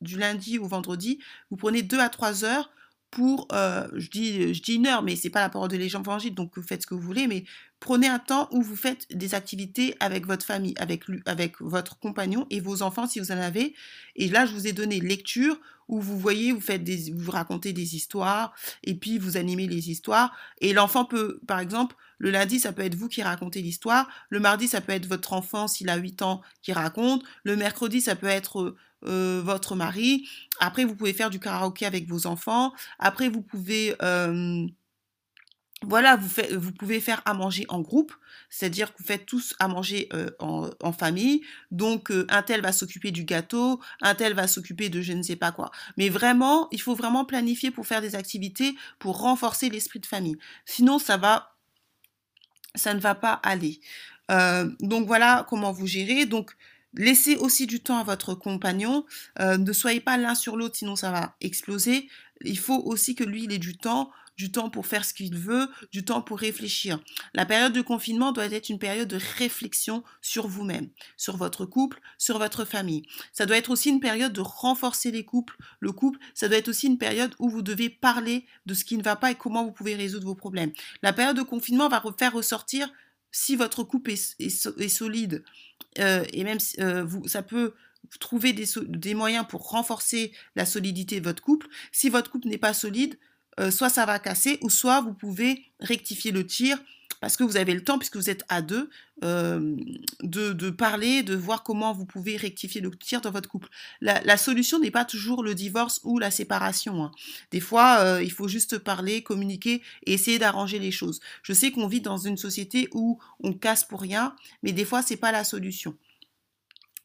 du 0.02 0.18
lundi 0.18 0.60
au 0.60 0.68
vendredi, 0.68 1.20
vous 1.50 1.58
prenez 1.58 1.82
deux 1.82 2.00
à 2.00 2.10
trois 2.10 2.46
heures 2.46 2.72
pour, 3.12 3.48
je, 3.52 4.10
dis, 4.10 4.54
je 4.54 4.62
dis 4.62 4.76
une 4.76 4.88
heure, 4.88 5.02
mais 5.02 5.16
c'est 5.16 5.30
pas 5.30 5.42
la 5.42 5.50
parole 5.50 5.70
de 5.70 5.78
l'évangile, 5.78 6.34
donc 6.34 6.52
vous 6.56 6.64
faites 6.64 6.82
ce 6.82 6.88
que 6.88 6.94
vous 6.94 7.02
voulez, 7.02 7.28
mais 7.28 7.46
prenez 7.80 8.08
un 8.08 8.20
temps 8.20 8.48
où 8.52 8.62
vous 8.62 8.76
faites 8.76 9.08
des 9.16 9.34
activités 9.36 9.96
avec 10.00 10.26
votre 10.26 10.46
famille, 10.46 10.74
avec, 10.78 11.04
avec 11.26 11.62
votre 11.62 11.98
compagnon 12.00 12.46
et 12.50 12.60
vos 12.60 12.82
enfants 12.82 13.08
si 13.08 13.20
vous 13.20 13.32
en 13.32 13.38
avez. 13.38 13.76
Et 14.16 14.28
là, 14.28 14.46
je 14.46 14.54
vous 14.54 14.68
ai 14.68 14.74
donné 14.74 15.00
lecture 15.00 15.60
où 15.88 16.02
vous 16.02 16.18
voyez, 16.18 16.52
vous 16.52 16.62
faites 16.62 16.88
vous 17.14 17.32
racontez 17.32 17.74
des 17.74 17.96
histoires 17.96 18.54
et 18.84 18.96
puis 18.96 19.18
vous 19.18 19.38
animez 19.38 19.68
les 19.68 19.90
histoires. 19.90 20.36
Et 20.60 20.74
l'enfant 20.74 21.06
peut, 21.06 21.40
par 21.48 21.60
exemple, 21.60 21.96
le 22.18 22.32
lundi, 22.32 22.60
ça 22.60 22.74
peut 22.74 22.82
être 22.82 22.96
vous 22.96 23.08
qui 23.08 23.22
racontez 23.22 23.62
l'histoire. 23.62 24.08
Le 24.30 24.40
mardi, 24.40 24.68
ça 24.68 24.82
peut 24.82 24.92
être 24.92 25.06
votre 25.06 25.34
enfant 25.34 25.68
s'il 25.68 25.90
a 25.90 25.96
8 25.96 26.24
ans 26.24 26.42
qui 26.62 26.74
raconte. 26.74 27.24
Le 27.44 27.56
mercredi, 27.56 28.02
ça 28.02 28.16
peut 28.16 28.28
être 28.28 28.76
euh, 29.06 29.42
votre 29.44 29.76
mari. 29.76 30.28
Après, 30.60 30.84
vous 30.84 30.96
pouvez 30.96 31.14
faire 31.14 31.30
du 31.30 31.40
karaoké 31.40 31.86
avec 31.86 32.08
vos 32.08 32.26
enfants. 32.26 32.74
Après, 32.98 33.30
vous 33.30 33.44
pouvez 33.44 33.96
euh, 34.02 34.66
voilà, 35.84 36.16
vous, 36.16 36.28
faites, 36.28 36.52
vous 36.52 36.72
pouvez 36.72 37.00
faire 37.00 37.22
à 37.26 37.36
manger 37.36 37.66
en 37.70 37.82
groupe, 37.82 38.12
c'est-à-dire 38.50 38.92
que 38.92 38.98
vous 38.98 39.06
faites 39.06 39.28
tous 39.28 39.54
à 39.60 39.68
manger 39.68 40.10
euh, 40.14 40.32
en, 40.40 40.92
famille. 40.94 41.44
Donc, 41.70 42.12
un 42.30 42.42
tel 42.42 42.62
va 42.62 42.72
s'occuper 42.72 43.12
du 43.12 43.24
gâteau, 43.24 43.80
un 44.02 44.16
tel 44.16 44.34
va 44.34 44.48
s'occuper 44.48 44.90
de 44.90 45.02
je 45.02 45.14
ne 45.14 45.22
sais 45.22 45.36
pas 45.36 45.52
quoi. 45.52 45.70
Mais 45.98 46.10
vraiment, 46.10 46.68
il 46.72 46.82
faut 46.82 46.96
vraiment 46.96 47.24
planifier 47.24 47.70
pour 47.70 47.86
faire 47.86 48.02
des 48.02 48.16
activités 48.16 48.76
pour 48.98 49.20
renforcer 49.20 49.70
l'esprit 49.70 50.00
de 50.00 50.08
famille. 50.08 50.38
Sinon, 50.66 50.98
ça 50.98 51.18
va, 51.18 51.56
ça 52.74 52.96
ne 52.96 53.00
va 53.00 53.14
pas 53.14 53.34
aller. 53.44 53.80
donc 54.80 55.06
voilà 55.06 55.46
comment 55.48 55.72
vous 55.72 55.86
gérez. 55.86 56.26
Donc 56.26 56.56
Laissez 56.98 57.36
aussi 57.38 57.68
du 57.68 57.80
temps 57.80 57.98
à 57.98 58.04
votre 58.04 58.34
compagnon. 58.34 59.06
Euh, 59.40 59.58
ne 59.58 59.72
soyez 59.72 60.02
pas 60.02 60.18
l'un 60.18 60.36
sur 60.36 60.58
l'autre, 60.58 60.76
sinon 60.76 60.96
ça 60.96 61.12
va 61.12 61.36
exploser. 61.42 62.10
Il 62.44 62.60
faut 62.60 62.82
aussi 62.86 63.16
que 63.16 63.24
lui, 63.24 63.44
il 63.44 63.52
ait 63.54 63.60
du 63.60 63.78
temps 63.78 64.12
du 64.38 64.52
temps 64.52 64.70
pour 64.70 64.86
faire 64.86 65.04
ce 65.04 65.14
qu'il 65.14 65.36
veut, 65.36 65.68
du 65.92 66.06
temps 66.06 66.22
pour 66.22 66.40
réfléchir. 66.40 67.00
La 67.34 67.46
période 67.46 67.74
de 67.74 67.82
confinement 67.82 68.32
doit 68.32 68.46
être 68.46 68.70
une 68.70 68.80
période 68.80 69.08
de 69.08 69.20
réflexion 69.38 70.04
sur 70.22 70.48
vous-même, 70.48 70.90
sur 71.18 71.38
votre 71.38 71.66
couple, 71.66 72.00
sur 72.18 72.38
votre 72.38 72.64
famille. 72.64 73.04
Ça 73.34 73.46
doit 73.46 73.58
être 73.58 73.72
aussi 73.72 73.90
une 73.90 74.00
période 74.00 74.34
de 74.34 74.42
renforcer 74.42 75.12
les 75.12 75.26
couples, 75.26 75.58
le 75.80 75.92
couple. 75.92 76.20
Ça 76.36 76.48
doit 76.48 76.58
être 76.58 76.70
aussi 76.70 76.88
une 76.88 77.00
période 77.00 77.34
où 77.40 77.50
vous 77.50 77.64
devez 77.64 77.90
parler 77.90 78.46
de 78.68 78.74
ce 78.74 78.86
qui 78.86 78.98
ne 78.98 79.04
va 79.04 79.16
pas 79.16 79.32
et 79.32 79.36
comment 79.36 79.66
vous 79.66 79.72
pouvez 79.72 79.96
résoudre 79.96 80.28
vos 80.28 80.36
problèmes. 80.36 80.72
La 81.02 81.14
période 81.14 81.38
de 81.38 81.42
confinement 81.42 81.90
va 81.90 82.04
faire 82.18 82.34
ressortir 82.34 82.92
si 83.38 83.56
votre 83.56 83.84
couple 83.84 84.12
est, 84.12 84.90
solide 84.90 85.44
euh, 86.00 86.26
et 86.34 86.44
même 86.44 86.58
euh, 86.80 87.04
vous, 87.04 87.28
ça 87.28 87.44
peut 87.44 87.74
trouver 88.20 88.52
des, 88.52 88.66
des, 88.88 89.14
moyens 89.14 89.46
pour 89.48 89.70
renforcer 89.70 90.32
la 90.56 90.66
solidité 90.66 91.20
de 91.20 91.26
votre 91.26 91.44
couple. 91.44 91.68
Si 91.92 92.10
votre 92.10 92.32
couple 92.32 92.48
n'est 92.48 92.58
pas 92.58 92.74
solide, 92.74 93.20
euh, 93.60 93.70
soit 93.70 93.90
ça 93.90 94.08
va 94.08 94.18
casser, 94.18 94.58
ou 94.62 94.70
soit 94.72 95.02
vous 95.02 95.14
pouvez 95.14 95.66
rectifier 95.80 96.32
le 96.32 96.48
tir 96.48 96.80
parce 97.22 97.38
que 97.38 97.44
vous 97.44 97.58
avez 97.58 97.74
le 97.74 97.84
temps, 97.84 97.98
puisque 97.98 98.18
vous 98.18 98.30
êtes 98.30 98.44
à 98.50 98.62
deux, 98.62 98.90
euh, 99.24 99.76
de, 100.22 100.70
parler, 100.70 101.24
de 101.24 101.36
voir 101.36 101.64
comment 101.64 101.94
vous 101.94 102.06
pouvez 102.06 102.38
rectifier 102.38 102.82
le 102.82 102.92
tir 102.92 103.22
dans 103.22 103.32
votre 103.32 103.50
couple. 103.50 103.70
La, 104.02 104.38
solution 104.38 104.80
n'est 104.80 104.92
pas 104.92 105.06
toujours 105.06 105.44
le 105.44 105.56
divorce 105.56 106.00
ou 106.04 106.20
la 106.20 106.32
séparation. 106.32 107.04
Hein. 107.04 107.12
Des 107.52 107.60
fois, 107.60 108.00
euh, 108.00 108.24
il 108.24 108.32
faut 108.32 108.48
juste 108.48 108.78
parler, 108.78 109.24
communiquer 109.24 109.82
et 110.06 110.14
essayer 110.14 110.40
d'arranger 110.40 110.80
les 110.80 110.92
choses. 110.92 111.20
Je 111.44 111.54
sais 111.54 111.72
qu'on 111.72 111.88
vit 111.88 112.02
dans 112.02 112.18
une 112.18 112.38
société 112.38 112.88
où 112.94 113.20
on 113.40 113.54
casse 113.54 113.84
pour 113.84 114.02
rien, 114.02 114.36
mais 114.62 114.72
des 114.72 114.86
fois, 114.86 115.02
c'est 115.02 115.18
pas 115.18 115.32
la 115.32 115.44
solution. 115.44 115.96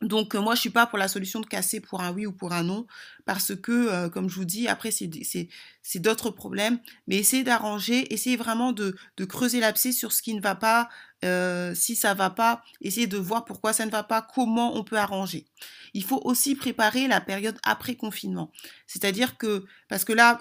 Donc 0.02 0.34
moi, 0.34 0.54
je 0.54 0.60
suis 0.60 0.70
pas 0.70 0.86
pour 0.86 0.98
la 0.98 1.08
solution 1.08 1.40
de 1.40 1.46
casser 1.46 1.80
pour 1.80 2.02
un 2.02 2.12
oui 2.12 2.26
ou 2.26 2.32
pour 2.32 2.52
un 2.52 2.64
non, 2.64 2.86
parce 3.24 3.54
que, 3.54 4.08
comme 4.08 4.28
je 4.28 4.34
vous 4.34 4.44
dis, 4.44 4.68
après, 4.68 4.90
c'est 4.90 5.98
d'autres 6.00 6.30
problèmes. 6.30 6.80
Mais 7.06 7.16
essayez 7.16 7.44
d'arranger, 7.44 8.12
essayez 8.12 8.36
vraiment 8.36 8.72
de, 8.72 8.96
de 9.16 9.24
creuser 9.24 9.60
l'abcès 9.60 9.92
sur 9.92 10.12
ce 10.12 10.20
qui 10.20 10.34
ne 10.34 10.40
va 10.40 10.54
pas, 10.56 10.88
si 11.74 11.94
ça 11.94 12.14
va 12.14 12.30
pas, 12.30 12.64
essayez 12.80 13.06
de 13.06 13.16
voir 13.16 13.44
pourquoi 13.44 13.72
ça 13.72 13.86
ne 13.86 13.90
va 13.90 14.02
pas, 14.02 14.22
comment 14.22 14.76
on 14.76 14.82
peut 14.84 14.98
arranger. 14.98 15.46
Il 15.94 16.02
faut 16.02 16.20
aussi 16.24 16.54
préparer 16.56 17.06
la 17.06 17.20
période 17.20 17.58
après 17.62 17.94
confinement. 17.94 18.50
C'est-à-dire 18.86 19.36
que, 19.36 19.64
parce 19.88 20.04
que 20.04 20.12
là, 20.12 20.40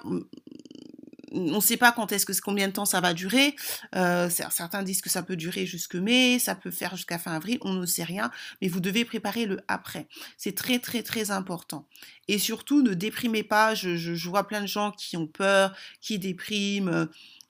on 1.34 1.56
ne 1.56 1.60
sait 1.60 1.76
pas 1.76 1.92
quand 1.92 2.12
est-ce 2.12 2.26
que 2.26 2.32
combien 2.40 2.68
de 2.68 2.72
temps 2.72 2.84
ça 2.84 3.00
va 3.00 3.14
durer. 3.14 3.54
Euh, 3.94 4.28
certains 4.30 4.82
disent 4.82 5.00
que 5.00 5.10
ça 5.10 5.22
peut 5.22 5.36
durer 5.36 5.66
jusque 5.66 5.94
mai, 5.94 6.38
ça 6.38 6.54
peut 6.54 6.70
faire 6.70 6.96
jusqu'à 6.96 7.18
fin 7.18 7.32
avril, 7.32 7.58
on 7.62 7.74
ne 7.74 7.86
sait 7.86 8.04
rien, 8.04 8.30
mais 8.60 8.68
vous 8.68 8.80
devez 8.80 9.04
préparer 9.04 9.46
le 9.46 9.60
après. 9.68 10.08
C'est 10.36 10.54
très 10.54 10.78
très 10.78 11.02
très 11.02 11.30
important. 11.30 11.86
Et 12.28 12.38
surtout, 12.38 12.82
ne 12.82 12.94
déprimez 12.94 13.42
pas. 13.42 13.74
Je, 13.74 14.28
vois 14.28 14.46
plein 14.46 14.60
de 14.60 14.66
gens 14.66 14.92
qui 14.92 15.16
ont 15.16 15.26
peur, 15.26 15.74
qui 16.00 16.18
dépriment. 16.18 17.08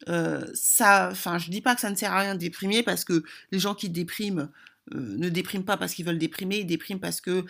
Euh, 0.08 0.44
ça, 0.54 1.10
enfin, 1.12 1.38
je 1.38 1.50
dis 1.50 1.60
pas 1.60 1.74
que 1.74 1.80
ça 1.80 1.90
ne 1.90 1.94
sert 1.94 2.12
à 2.12 2.20
rien 2.20 2.34
de 2.34 2.40
déprimer 2.40 2.82
parce 2.82 3.04
que 3.04 3.22
les 3.52 3.58
gens 3.58 3.74
qui 3.74 3.88
dépriment 3.88 4.50
euh, 4.94 5.16
ne 5.16 5.28
dépriment 5.28 5.64
pas 5.64 5.76
parce 5.76 5.94
qu'ils 5.94 6.04
veulent 6.04 6.18
déprimer, 6.18 6.58
ils 6.58 6.66
dépriment 6.66 7.00
parce 7.00 7.20
que 7.20 7.44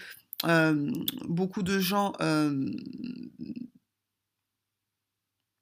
beaucoup 1.29 1.63
de 1.63 1.79
gens 1.79 2.15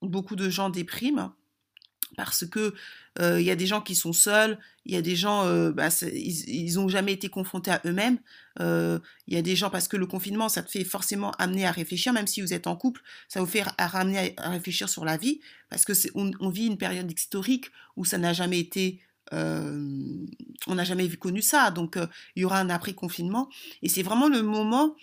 beaucoup 0.03 0.37
de 0.37 0.49
gens 0.49 0.71
dépriment 0.71 1.31
parce 2.17 2.45
que 2.45 2.75
il 3.21 3.43
y 3.43 3.51
a 3.51 3.57
des 3.57 3.67
gens 3.67 3.83
qui 3.83 3.95
sont 3.95 4.13
seuls, 4.13 4.59
il 4.87 4.95
y 4.95 4.97
a 4.97 5.03
des 5.03 5.17
gens, 5.17 5.45
bah, 5.73 5.89
ils 6.03 6.75
n'ont 6.75 6.89
jamais 6.89 7.13
été 7.13 7.29
confrontés 7.29 7.71
à 7.71 7.81
eux-mêmes. 7.85 8.19
Il 8.59 9.01
y 9.29 9.37
a 9.37 9.43
des 9.43 9.57
gens 9.57 9.69
parce 9.69 9.89
que 9.89 9.97
le 9.97 10.07
confinement, 10.07 10.49
ça 10.49 10.63
te 10.63 10.71
fait 10.71 10.85
forcément 10.85 11.33
amener 11.33 11.67
à 11.67 11.71
réfléchir, 11.71 12.13
même 12.13 12.27
si 12.27 12.41
vous 12.41 12.55
êtes 12.55 12.67
en 12.67 12.77
couple, 12.77 13.03
ça 13.29 13.41
vous 13.41 13.47
fait 13.47 13.63
ramener 13.79 14.35
à, 14.39 14.51
réfléchir 14.51 14.89
sur 14.89 15.05
la 15.05 15.17
vie, 15.17 15.41
parce 15.69 15.85
que 15.85 15.93
on, 16.15 16.31
on, 16.41 16.49
vit 16.51 16.67
une 16.67 16.79
période 16.79 17.11
historique 17.11 17.71
où 17.97 18.05
ça 18.05 18.17
n'a 18.17 18.33
jamais 18.33 18.59
été, 18.59 19.01
on 19.33 20.75
n'a 20.75 20.85
jamais 20.85 21.07
vu 21.07 21.19
connu 21.19 21.43
ça. 21.43 21.71
Donc 21.71 21.99
il 22.37 22.43
y 22.43 22.45
aura 22.45 22.61
un 22.61 22.71
après 22.71 22.95
confinement, 22.95 23.49
et 23.83 23.89
c'est 23.89 24.03
vraiment 24.03 24.29
le 24.29 24.43
moment 24.43 24.95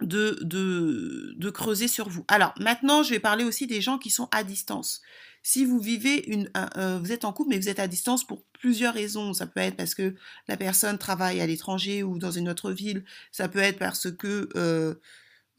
de, 0.00 1.50
creuser 1.50 1.88
sur 1.88 2.08
vous. 2.08 2.24
Alors 2.28 2.54
maintenant, 2.60 3.02
je 3.02 3.10
vais 3.10 3.20
parler 3.20 3.44
aussi 3.44 3.66
des 3.66 3.80
gens 3.80 3.98
qui 3.98 4.10
sont 4.10 4.28
à 4.32 4.44
distance. 4.44 5.02
Si 5.42 5.64
vous 5.64 5.80
vivez 5.80 6.30
une, 6.30 6.50
vous 7.00 7.12
êtes 7.12 7.24
en 7.24 7.32
couple 7.32 7.50
mais 7.50 7.58
vous 7.58 7.68
êtes 7.68 7.78
à 7.78 7.88
distance 7.88 8.26
pour 8.26 8.44
plusieurs 8.52 8.94
raisons. 8.94 9.32
Ça 9.32 9.46
peut 9.46 9.60
être 9.60 9.76
parce 9.76 9.94
que 9.94 10.14
la 10.46 10.56
personne 10.56 10.98
travaille 10.98 11.40
à 11.40 11.46
l'étranger 11.46 12.02
ou 12.02 12.18
dans 12.18 12.30
une 12.30 12.48
autre 12.48 12.72
ville. 12.72 13.04
Ça 13.32 13.48
peut 13.48 13.60
être 13.60 13.78
parce 13.78 14.10
que 14.10 14.48
euh, 14.56 14.94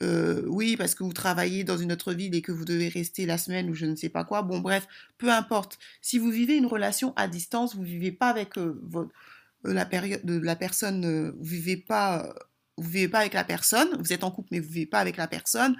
euh, 0.01 0.43
oui, 0.48 0.77
parce 0.77 0.96
que 0.96 1.03
vous 1.03 1.13
travaillez 1.13 1.63
dans 1.63 1.77
une 1.77 1.91
autre 1.91 2.13
ville 2.13 2.36
et 2.36 2.41
que 2.41 2.51
vous 2.51 2.65
devez 2.65 2.88
rester 2.89 3.25
la 3.25 3.38
semaine 3.38 3.69
ou 3.69 3.74
je 3.74 3.86
ne 3.86 3.96
sais 3.96 4.10
pas 4.10 4.24
quoi. 4.24 4.41
Bon, 4.43 4.60
bref, 4.60 4.88
peu 5.17 5.31
importe. 5.31 5.77
Si 6.01 6.19
vous 6.19 6.29
vivez 6.29 6.55
une 6.55 6.65
relation 6.65 7.13
à 7.15 7.27
distance, 7.27 7.75
vous 7.75 7.84
vivez 7.84 8.12
pas 8.12 8.29
avec 8.29 8.58
euh, 8.58 8.79
la 9.63 9.86
période 9.86 10.24
de 10.24 10.39
la 10.39 10.55
personne, 10.55 11.31
vous 11.38 11.43
vivez 11.43 11.77
pas 11.77 12.34
vous 12.81 12.89
vivez 12.89 13.07
pas 13.07 13.19
avec 13.19 13.33
la 13.33 13.43
personne, 13.43 13.89
vous 14.00 14.13
êtes 14.13 14.24
en 14.24 14.31
couple 14.31 14.50
mais 14.51 14.59
vous 14.59 14.69
vivez 14.69 14.86
pas 14.86 15.00
avec 15.00 15.17
la 15.17 15.27
personne, 15.27 15.75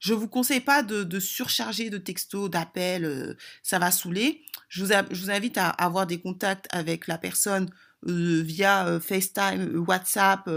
je 0.00 0.14
vous 0.14 0.28
conseille 0.28 0.60
pas 0.60 0.82
de, 0.82 1.20
surcharger 1.20 1.90
de 1.90 1.98
textos, 1.98 2.50
d'appels, 2.50 3.04
euh, 3.04 3.36
ça 3.62 3.78
va 3.78 3.90
saouler. 3.90 4.42
Je 4.68 4.84
vous, 4.84 5.30
invite 5.30 5.58
à 5.58 5.68
avoir 5.68 6.06
des 6.06 6.20
contacts 6.20 6.66
avec 6.70 7.06
la 7.06 7.18
personne 7.18 7.68
euh, 8.08 8.40
via 8.42 8.86
euh, 8.86 8.98
FaceTime, 8.98 9.84
WhatsApp. 9.86 10.48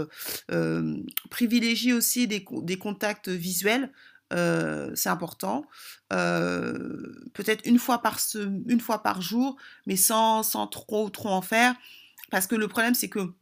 privilégiez 1.30 1.92
aussi 1.92 2.26
des, 2.26 2.42
contacts 2.78 3.28
visuels. 3.28 3.92
c'est 4.30 5.10
important. 5.10 5.66
Peut-être 6.08 7.66
une 7.66 7.78
fois 7.78 8.00
par 8.00 9.20
jour, 9.20 9.56
mais 9.86 9.96
sans, 9.96 10.42
trop 10.70 11.12
en 11.24 11.42
faire, 11.42 11.74
parce 12.30 12.46
que 12.46 12.54
le 12.54 12.66
problème 12.66 12.94
c'est 12.94 13.10
que 13.10 13.34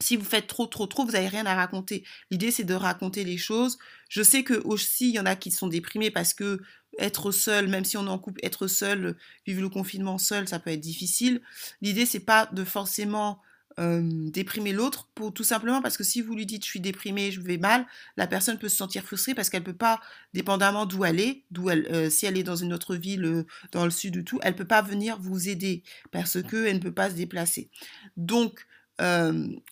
si 0.00 0.16
vous 0.16 0.24
faites 0.24 0.46
trop, 0.46 0.66
trop, 0.66 0.86
trop, 0.86 1.04
vous 1.04 1.12
n'avez 1.12 1.28
rien 1.28 1.46
à 1.46 1.54
raconter. 1.54 2.04
L'idée, 2.30 2.50
c'est 2.50 2.64
de 2.64 2.74
raconter 2.74 3.24
les 3.24 3.38
choses. 3.38 3.78
Je 4.08 4.22
sais 4.22 4.42
que 4.42 4.54
aussi, 4.64 5.08
il 5.08 5.14
y 5.14 5.20
en 5.20 5.26
a 5.26 5.36
qui 5.36 5.50
sont 5.50 5.68
déprimés 5.68 6.10
parce 6.10 6.34
que 6.34 6.60
être 6.98 7.32
seul, 7.32 7.68
même 7.68 7.84
si 7.84 7.96
on 7.96 8.06
est 8.06 8.10
en 8.10 8.18
couple, 8.18 8.40
être 8.44 8.66
seul, 8.66 9.16
vivre 9.46 9.60
le 9.62 9.68
confinement 9.68 10.18
seul, 10.18 10.46
ça 10.46 10.58
peut 10.58 10.70
être 10.70 10.80
difficile. 10.80 11.40
L'idée, 11.80 12.06
c'est 12.06 12.20
pas 12.20 12.46
de 12.52 12.64
forcément 12.64 13.40
déprimer 13.76 14.72
l'autre, 14.72 15.08
pour 15.14 15.34
tout 15.34 15.42
simplement 15.42 15.82
parce 15.82 15.96
que 15.96 16.04
si 16.04 16.22
vous 16.22 16.34
lui 16.34 16.46
dites 16.46 16.64
je 16.64 16.70
suis 16.70 16.80
déprimée, 16.80 17.32
je 17.32 17.40
vais 17.40 17.58
mal, 17.58 17.86
la 18.16 18.26
personne 18.26 18.58
peut 18.58 18.68
se 18.68 18.76
sentir 18.76 19.02
frustrée 19.02 19.34
parce 19.34 19.50
qu'elle 19.50 19.64
peut 19.64 19.72
pas, 19.72 20.00
dépendamment 20.32 20.86
d'où 20.86 21.04
elle 21.04 21.18
est, 21.18 21.42
d'où 21.50 21.70
elle, 21.70 21.86
euh, 21.90 22.08
si 22.08 22.26
elle 22.26 22.38
est 22.38 22.44
dans 22.44 22.56
une 22.56 22.72
autre 22.72 22.94
ville, 22.94 23.24
euh, 23.24 23.46
dans 23.72 23.84
le 23.84 23.90
sud 23.90 24.12
du 24.12 24.24
tout, 24.24 24.38
elle 24.42 24.54
peut 24.54 24.64
pas 24.64 24.82
venir 24.82 25.18
vous 25.18 25.48
aider 25.48 25.82
parce 26.12 26.40
que 26.42 26.66
elle 26.66 26.76
ne 26.76 26.82
peut 26.82 26.94
pas 26.94 27.10
se 27.10 27.16
déplacer. 27.16 27.68
Donc 28.16 28.64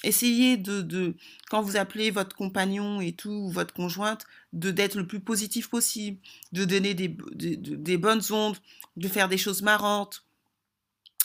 essayez 0.02 0.57
de, 0.57 1.14
quand 1.50 1.62
vous 1.62 1.76
appelez 1.76 2.11
votre 2.11 2.35
compagnon 2.37 3.00
et 3.00 3.12
tout, 3.12 3.31
ou 3.31 3.50
votre 3.50 3.75
conjointe, 3.75 4.25
de 4.52 4.71
d'être 4.71 4.97
le 4.97 5.07
plus 5.07 5.21
positif 5.21 5.69
possible, 5.69 6.19
de 6.52 6.64
donner 6.64 6.95
des, 6.95 7.97
bonnes 7.97 8.23
ondes, 8.31 8.57
de 8.97 9.09
faire 9.09 9.29
des 9.29 9.38
choses 9.38 9.62
marrantes. 9.62 10.25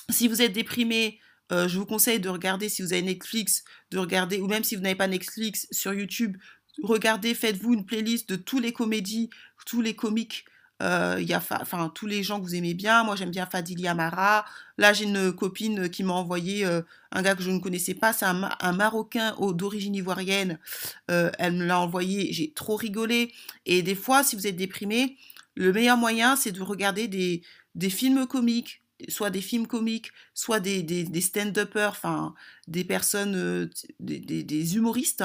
Si 0.10 0.28
vous 0.28 0.42
êtes 0.42 0.54
déprimé, 0.54 1.20
je 1.52 1.78
vous 1.78 1.86
conseille 1.86 2.20
de 2.20 2.30
regarder, 2.30 2.70
si 2.70 2.82
vous 2.82 2.94
avez 2.94 3.02
Netflix, 3.02 3.64
de 3.92 3.98
regarder, 3.98 4.40
ou 4.42 4.48
même 4.48 4.64
si 4.64 4.76
vous 4.76 4.82
n'avez 4.82 4.96
pas 4.96 5.08
Netflix, 5.08 5.68
sur 5.72 5.94
YouTube, 5.94 6.38
regardez, 6.84 7.34
faites-vous 7.34 7.74
une 7.74 7.86
playlist 7.86 8.30
de 8.30 8.36
tous 8.36 8.60
les 8.60 8.74
comédies, 8.74 9.30
tous 9.66 9.82
les 9.82 9.96
comiques 9.96 10.46
il 10.82 11.24
y 11.24 11.34
a 11.34 11.38
enfin 11.38 11.92
tous 11.94 12.08
les 12.08 12.24
gens 12.24 12.40
que 12.40 12.46
vous 12.46 12.56
aimez 12.56 12.74
bien. 12.74 13.04
Moi, 13.04 13.16
j'aime 13.16 13.32
bien 13.32 13.46
Fadili 13.46 13.88
Amara. 13.88 14.46
Là, 14.78 14.94
j'ai 14.94 15.06
une 15.06 15.32
copine 15.34 15.90
qui 15.90 16.04
m'a 16.04 16.14
envoyé 16.14 16.66
un 16.66 17.22
gars 17.22 17.36
que 17.36 17.44
je 17.44 17.52
ne 17.52 17.60
connaissais 17.60 17.96
pas. 17.96 18.14
C'est 18.14 18.26
un, 18.26 18.74
Marocain 18.74 19.36
d'origine 19.54 19.96
ivoirienne. 19.96 20.60
elle 21.08 21.54
me 21.54 21.66
l'a 21.66 21.80
envoyé. 21.80 22.32
J'ai 22.32 22.52
trop 22.52 22.76
rigolé. 22.76 23.34
Et 23.66 23.82
des 23.82 23.96
fois, 23.96 24.24
si 24.24 24.36
vous 24.36 24.46
êtes 24.48 24.56
déprimé, 24.56 25.18
le 25.56 25.74
meilleur 25.74 25.98
moyen, 25.98 26.36
c'est 26.36 26.52
de 26.52 26.62
regarder 26.62 27.08
des 27.08 27.90
films 27.90 28.28
comiques 28.28 28.82
soit 29.10 29.30
des 29.30 29.42
films 29.42 29.68
comiques, 29.68 30.12
soit 30.34 30.60
des, 30.60 30.82
des, 30.82 31.22
stand-uppers, 31.22 31.92
enfin 31.92 32.34
des 32.68 32.84
personnes, 32.84 33.36
euh, 33.36 33.70
des, 34.00 34.20
des, 34.20 34.76
humoristes. 34.76 35.24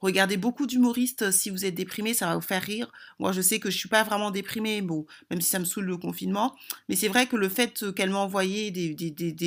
Regardez 0.00 0.36
beaucoup 0.36 0.66
d'humoristes 0.66 1.22
euh, 1.22 1.32
si 1.32 1.50
vous 1.50 1.64
êtes 1.64 1.74
déprimé, 1.74 2.12
ça 2.14 2.26
va 2.26 2.34
vous 2.34 2.40
faire 2.42 2.62
rire. 2.62 2.92
Moi, 3.18 3.32
je 3.32 3.40
sais 3.40 3.58
que 3.58 3.70
je 3.70 3.78
suis 3.78 3.88
pas 3.88 4.04
vraiment 4.04 4.30
déprimée, 4.30 4.82
bon, 4.82 5.06
même 5.30 5.40
si 5.40 5.48
ça 5.48 5.58
me 5.58 5.64
saoule 5.64 5.86
le 5.86 5.96
confinement, 5.96 6.54
mais 6.88 6.96
c'est 6.96 7.08
vrai 7.08 7.26
que 7.26 7.36
le 7.36 7.48
fait 7.48 7.92
qu'elle 7.94 8.10
m'a 8.10 8.18
envoyé 8.18 8.70
des, 8.70 8.94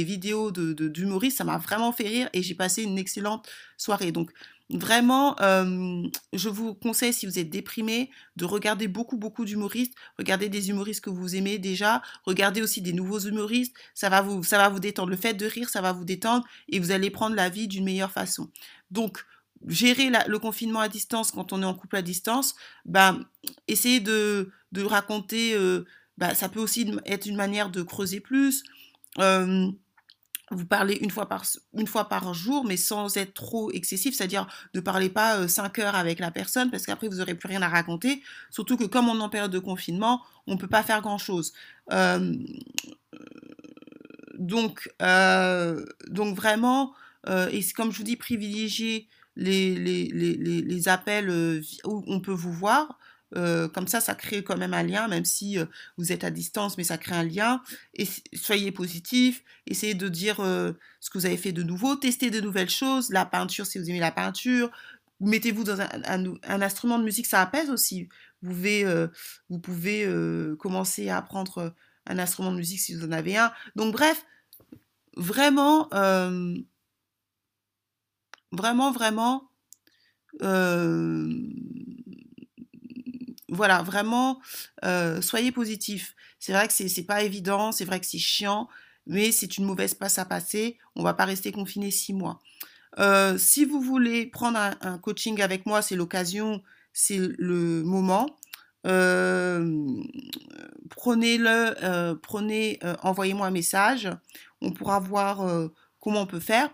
vidéos 0.03 0.51
d'humoristes, 0.51 0.77
de, 0.79 0.87
d'humoristes, 0.87 1.37
ça 1.37 1.43
m'a 1.43 1.57
vraiment 1.57 1.91
fait 1.91 2.07
rire 2.07 2.29
et 2.33 2.41
j'ai 2.41 2.55
passé 2.55 2.83
une 2.83 2.97
excellente 2.97 3.47
soirée. 3.77 4.11
Donc, 4.11 4.31
Vraiment, 4.69 5.35
je 5.39 6.49
vous 6.49 6.73
conseille, 6.73 7.13
si 7.13 7.25
vous 7.25 7.39
êtes 7.39 7.49
déprimé, 7.49 8.09
de 8.35 8.45
regarder 8.45 8.87
beaucoup, 8.87 9.17
beaucoup 9.17 9.45
d'humoristes. 9.45 9.93
Regardez 10.17 10.49
des 10.49 10.69
humoristes 10.69 11.01
que 11.01 11.09
vous 11.09 11.35
aimez 11.35 11.57
déjà. 11.57 12.01
Regardez 12.25 12.61
aussi 12.61 12.81
des 12.81 12.93
nouveaux 12.93 13.19
humoristes. 13.19 13.75
Ça 13.93 14.09
va 14.09 14.21
vous, 14.21 14.43
ça 14.43 14.57
va 14.57 14.69
vous 14.69 14.79
détendre. 14.79 15.09
Le 15.09 15.17
fait 15.17 15.33
de 15.33 15.45
rire, 15.45 15.69
ça 15.69 15.81
va 15.81 15.93
vous 15.93 16.05
détendre 16.05 16.45
et 16.67 16.79
vous 16.79 16.91
allez 16.91 17.09
prendre 17.09 17.35
la 17.35 17.49
vie 17.49 17.67
d'une 17.67 17.85
meilleure 17.85 18.11
façon. 18.11 18.49
Donc, 18.91 19.23
gérer 19.67 20.11
le 20.27 20.39
confinement 20.39 20.81
à 20.81 20.89
distance 20.89 21.31
quand 21.31 21.53
on 21.53 21.61
est 21.61 21.65
en 21.65 21.73
couple 21.73 21.95
à 21.95 22.01
distance, 22.01 22.55
ben, 22.85 23.25
essayez 23.67 24.01
de, 24.01 24.51
de 24.73 24.83
raconter 24.83 25.55
bah, 26.17 26.33
ça 26.33 26.49
peut 26.49 26.59
aussi 26.59 26.91
être 27.05 27.25
une 27.25 27.35
manière 27.35 27.69
de 27.69 27.83
creuser 27.83 28.19
plus. 28.19 28.63
Euh, 29.19 29.71
vous 30.51 30.65
parlez 30.65 30.95
une 30.95 31.11
fois 31.11 31.27
par 31.27 31.43
une 31.73 31.87
fois 31.87 32.07
par 32.07 32.33
jour, 32.33 32.63
mais 32.65 32.77
sans 32.77 33.17
être 33.17 33.33
trop 33.33 33.71
excessif, 33.71 34.15
c'est-à-dire 34.15 34.47
ne 34.73 34.79
parlez 34.79 35.09
pas 35.09 35.37
euh, 35.37 35.47
cinq 35.47 35.79
heures 35.79 35.95
avec 35.95 36.19
la 36.19 36.31
personne 36.31 36.71
parce 36.71 36.85
qu'après 36.85 37.07
vous 37.07 37.19
aurez 37.19 37.35
plus 37.35 37.47
rien 37.47 37.61
à 37.61 37.67
raconter. 37.67 38.21
Surtout 38.49 38.77
que 38.77 38.85
comme 38.85 39.09
on 39.09 39.19
est 39.19 39.23
en 39.23 39.29
période 39.29 39.51
de 39.51 39.59
confinement, 39.59 40.21
on 40.47 40.57
peut 40.57 40.67
pas 40.67 40.83
faire 40.83 41.01
grand 41.01 41.17
chose. 41.17 41.53
Euh, 41.91 42.35
donc 44.37 44.89
donc 46.09 46.35
vraiment, 46.35 46.93
et 47.27 47.61
comme 47.75 47.91
je 47.91 47.97
vous 47.97 48.03
dis, 48.03 48.15
privilégiez 48.15 49.07
les, 49.35 49.75
les, 49.75 50.05
les, 50.07 50.61
les 50.61 50.87
appels 50.87 51.29
où 51.85 52.03
on 52.07 52.19
peut 52.19 52.31
vous 52.31 52.53
voir. 52.53 52.99
Euh, 53.35 53.67
comme 53.67 53.87
ça, 53.87 53.99
ça 53.99 54.15
crée 54.15 54.43
quand 54.43 54.57
même 54.57 54.73
un 54.73 54.83
lien, 54.83 55.07
même 55.07 55.25
si 55.25 55.59
euh, 55.59 55.65
vous 55.97 56.11
êtes 56.11 56.23
à 56.23 56.29
distance, 56.29 56.77
mais 56.77 56.83
ça 56.83 56.97
crée 56.97 57.15
un 57.15 57.23
lien. 57.23 57.61
Et 57.93 58.07
soyez 58.33 58.71
positif, 58.71 59.43
essayez 59.65 59.95
de 59.95 60.07
dire 60.07 60.39
euh, 60.39 60.73
ce 60.99 61.09
que 61.09 61.17
vous 61.17 61.25
avez 61.25 61.37
fait 61.37 61.51
de 61.51 61.63
nouveau, 61.63 61.95
testez 61.95 62.29
de 62.29 62.39
nouvelles 62.39 62.69
choses, 62.69 63.09
la 63.09 63.25
peinture 63.25 63.65
si 63.65 63.79
vous 63.79 63.89
aimez 63.89 63.99
la 63.99 64.11
peinture, 64.11 64.71
mettez-vous 65.19 65.63
dans 65.63 65.81
un, 65.81 66.61
instrument 66.61 66.99
de 66.99 67.03
musique, 67.03 67.25
ça 67.25 67.41
apaise 67.41 67.69
aussi. 67.69 68.07
Vous 68.41 68.51
pouvez, 68.51 69.07
vous 69.49 69.59
pouvez 69.59 70.07
commencer 70.59 71.09
à 71.09 71.17
apprendre 71.17 71.73
un 72.05 72.19
instrument 72.19 72.51
de 72.51 72.57
musique 72.57 72.79
si 72.79 72.93
vous 72.93 73.03
en 73.03 73.11
avez 73.11 73.35
un. 73.35 73.51
Donc 73.75 73.93
bref, 73.93 74.23
vraiment, 75.15 75.89
vraiment, 78.51 78.91
vraiment, 78.91 79.49
voilà, 83.49 83.81
vraiment, 83.81 84.41
euh, 84.83 85.21
soyez 85.21 85.51
positif. 85.51 86.15
C'est 86.39 86.53
vrai 86.53 86.67
que 86.67 86.73
c'est 86.73 87.03
pas 87.03 87.23
évident, 87.23 87.71
c'est 87.71 87.85
vrai 87.85 87.99
que 87.99 88.05
c'est 88.05 88.19
chiant, 88.19 88.67
mais 89.05 89.31
c'est 89.31 89.57
une 89.57 89.65
mauvaise 89.65 89.93
passe 89.93 90.19
à 90.19 90.25
passer. 90.25 90.77
On 90.95 91.03
va 91.03 91.13
pas 91.13 91.25
rester 91.25 91.51
confiné 91.51 91.91
six 91.91 92.13
mois. 92.13 92.39
Euh, 92.99 93.37
si 93.37 93.65
vous 93.65 93.81
voulez 93.81 94.25
prendre 94.25 94.59
un, 94.81 94.97
coaching 94.97 95.41
avec 95.41 95.65
moi, 95.65 95.81
c'est 95.81 95.95
l'occasion, 95.95 96.61
c'est 96.93 97.19
le 97.37 97.83
moment. 97.83 98.37
Euh, 98.85 99.85
prenez-le, 100.89 102.15
prenez, 102.21 102.79
envoyez-moi 103.01 103.47
un 103.47 103.51
message. 103.51 104.09
On 104.61 104.71
pourra 104.71 104.99
voir 104.99 105.69
comment 105.99 106.21
on 106.21 106.27
peut 106.27 106.39
faire. 106.39 106.69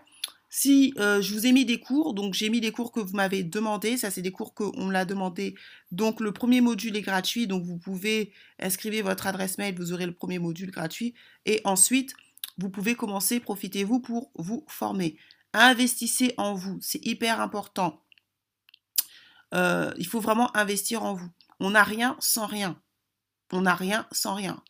Si 0.56 0.94
euh, 0.98 1.20
je 1.20 1.34
vous 1.34 1.48
ai 1.48 1.52
mis 1.52 1.64
des 1.64 1.80
cours, 1.80 2.14
donc 2.14 2.32
j'ai 2.32 2.48
mis 2.48 2.60
des 2.60 2.70
cours 2.70 2.92
que 2.92 3.00
vous 3.00 3.16
m'avez 3.16 3.42
demandé, 3.42 3.96
ça 3.96 4.12
c'est 4.12 4.22
des 4.22 4.30
cours 4.30 4.54
qu'on 4.54 4.88
l'a 4.88 5.04
demandé. 5.04 5.56
Donc 5.90 6.20
le 6.20 6.30
premier 6.30 6.60
module 6.60 6.96
est 6.96 7.02
gratuit, 7.02 7.48
donc 7.48 7.64
vous 7.64 7.76
pouvez 7.76 8.32
inscrire 8.60 9.02
votre 9.02 9.26
adresse 9.26 9.58
mail, 9.58 9.74
vous 9.76 9.92
aurez 9.92 10.06
le 10.06 10.14
premier 10.14 10.38
module 10.38 10.70
gratuit. 10.70 11.12
Et 11.44 11.60
ensuite, 11.64 12.14
vous 12.56 12.70
pouvez 12.70 12.94
commencer, 12.94 13.40
profitez-vous 13.40 13.98
pour 13.98 14.30
vous 14.36 14.64
former. 14.68 15.18
Investissez 15.54 16.34
en 16.36 16.54
vous, 16.54 16.78
c'est 16.80 17.04
hyper 17.04 17.40
important. 17.40 18.00
Euh, 19.54 19.92
il 19.98 20.06
faut 20.06 20.20
vraiment 20.20 20.56
investir 20.56 21.02
en 21.02 21.14
vous. 21.14 21.30
On 21.58 21.70
n'a 21.70 21.82
rien 21.82 22.16
sans 22.20 22.46
rien. 22.46 22.80
On 23.50 23.62
n'a 23.62 23.74
rien 23.74 24.06
sans 24.12 24.34
rien. 24.34 24.62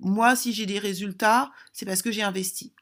Moi, 0.00 0.34
si 0.34 0.52
j'ai 0.52 0.66
des 0.66 0.80
résultats, 0.80 1.52
c'est 1.72 1.86
parce 1.86 2.02
que 2.02 2.10
j'ai 2.10 2.24
investi. 2.24 2.74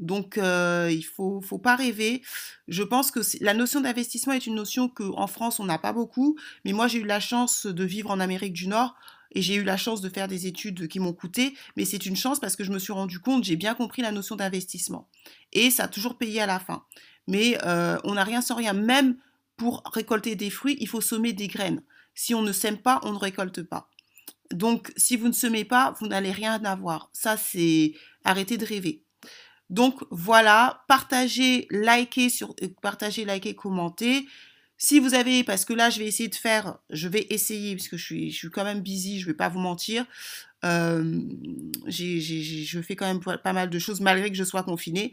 Donc, 0.00 0.38
euh, 0.38 0.88
il 0.90 1.02
faut, 1.02 1.40
faut 1.40 1.58
pas 1.58 1.76
rêver. 1.76 2.22
Je 2.68 2.82
pense 2.82 3.10
que 3.10 3.20
la 3.40 3.54
notion 3.54 3.80
d'investissement 3.80 4.32
est 4.32 4.46
une 4.46 4.54
notion 4.54 4.88
qu'en 4.88 5.26
France, 5.26 5.60
on 5.60 5.64
n'a 5.64 5.78
pas 5.78 5.92
beaucoup. 5.92 6.36
Mais 6.64 6.72
moi, 6.72 6.88
j'ai 6.88 6.98
eu 6.98 7.06
la 7.06 7.20
chance 7.20 7.66
de 7.66 7.84
vivre 7.84 8.10
en 8.10 8.18
Amérique 8.18 8.54
du 8.54 8.66
Nord 8.66 8.96
et 9.32 9.42
j'ai 9.42 9.54
eu 9.54 9.62
la 9.62 9.76
chance 9.76 10.00
de 10.00 10.08
faire 10.08 10.26
des 10.26 10.46
études 10.46 10.88
qui 10.88 10.98
m'ont 10.98 11.12
coûté. 11.12 11.54
Mais 11.76 11.84
c'est 11.84 12.06
une 12.06 12.16
chance 12.16 12.40
parce 12.40 12.56
que 12.56 12.64
je 12.64 12.72
me 12.72 12.78
suis 12.78 12.92
rendu 12.92 13.20
compte, 13.20 13.44
j'ai 13.44 13.56
bien 13.56 13.74
compris 13.74 14.02
la 14.02 14.10
notion 14.10 14.36
d'investissement. 14.36 15.06
Et 15.52 15.70
ça 15.70 15.84
a 15.84 15.88
toujours 15.88 16.16
payé 16.16 16.40
à 16.40 16.46
la 16.46 16.58
fin. 16.58 16.84
Mais 17.28 17.58
euh, 17.64 17.98
on 18.04 18.14
n'a 18.14 18.24
rien 18.24 18.40
sans 18.40 18.56
rien. 18.56 18.72
Même 18.72 19.16
pour 19.56 19.82
récolter 19.92 20.34
des 20.34 20.50
fruits, 20.50 20.78
il 20.80 20.88
faut 20.88 21.02
semer 21.02 21.34
des 21.34 21.46
graines. 21.46 21.82
Si 22.14 22.34
on 22.34 22.42
ne 22.42 22.52
sème 22.52 22.78
pas, 22.78 23.00
on 23.04 23.12
ne 23.12 23.18
récolte 23.18 23.62
pas. 23.62 23.88
Donc, 24.50 24.92
si 24.96 25.16
vous 25.16 25.28
ne 25.28 25.32
semez 25.32 25.64
pas, 25.64 25.94
vous 26.00 26.08
n'allez 26.08 26.32
rien 26.32 26.64
avoir. 26.64 27.10
Ça, 27.12 27.36
c'est 27.36 27.92
arrêter 28.24 28.56
de 28.56 28.64
rêver. 28.64 29.04
Donc 29.70 30.02
voilà, 30.10 30.84
partagez, 30.88 31.68
likez, 31.70 32.28
sur, 32.28 32.54
euh, 32.62 32.68
partagez, 32.82 33.24
likez, 33.24 33.54
commentez. 33.54 34.26
Si 34.76 34.98
vous 34.98 35.14
avez, 35.14 35.44
parce 35.44 35.64
que 35.64 35.72
là 35.72 35.90
je 35.90 36.00
vais 36.00 36.06
essayer 36.06 36.28
de 36.28 36.34
faire, 36.34 36.78
je 36.90 37.06
vais 37.06 37.26
essayer, 37.30 37.76
parce 37.76 37.88
que 37.88 37.96
je 37.96 38.30
suis, 38.30 38.50
quand 38.50 38.64
même 38.64 38.80
busy, 38.80 39.20
je 39.20 39.26
vais 39.26 39.34
pas 39.34 39.48
vous 39.48 39.60
mentir. 39.60 40.04
Euh, 40.64 41.20
je 41.86 42.80
fais 42.82 42.96
quand 42.96 43.06
même 43.06 43.20
pas 43.20 43.52
mal 43.52 43.70
de 43.70 43.78
choses 43.78 44.00
malgré 44.00 44.30
que 44.30 44.36
je 44.36 44.44
sois 44.44 44.62
confinée. 44.62 45.12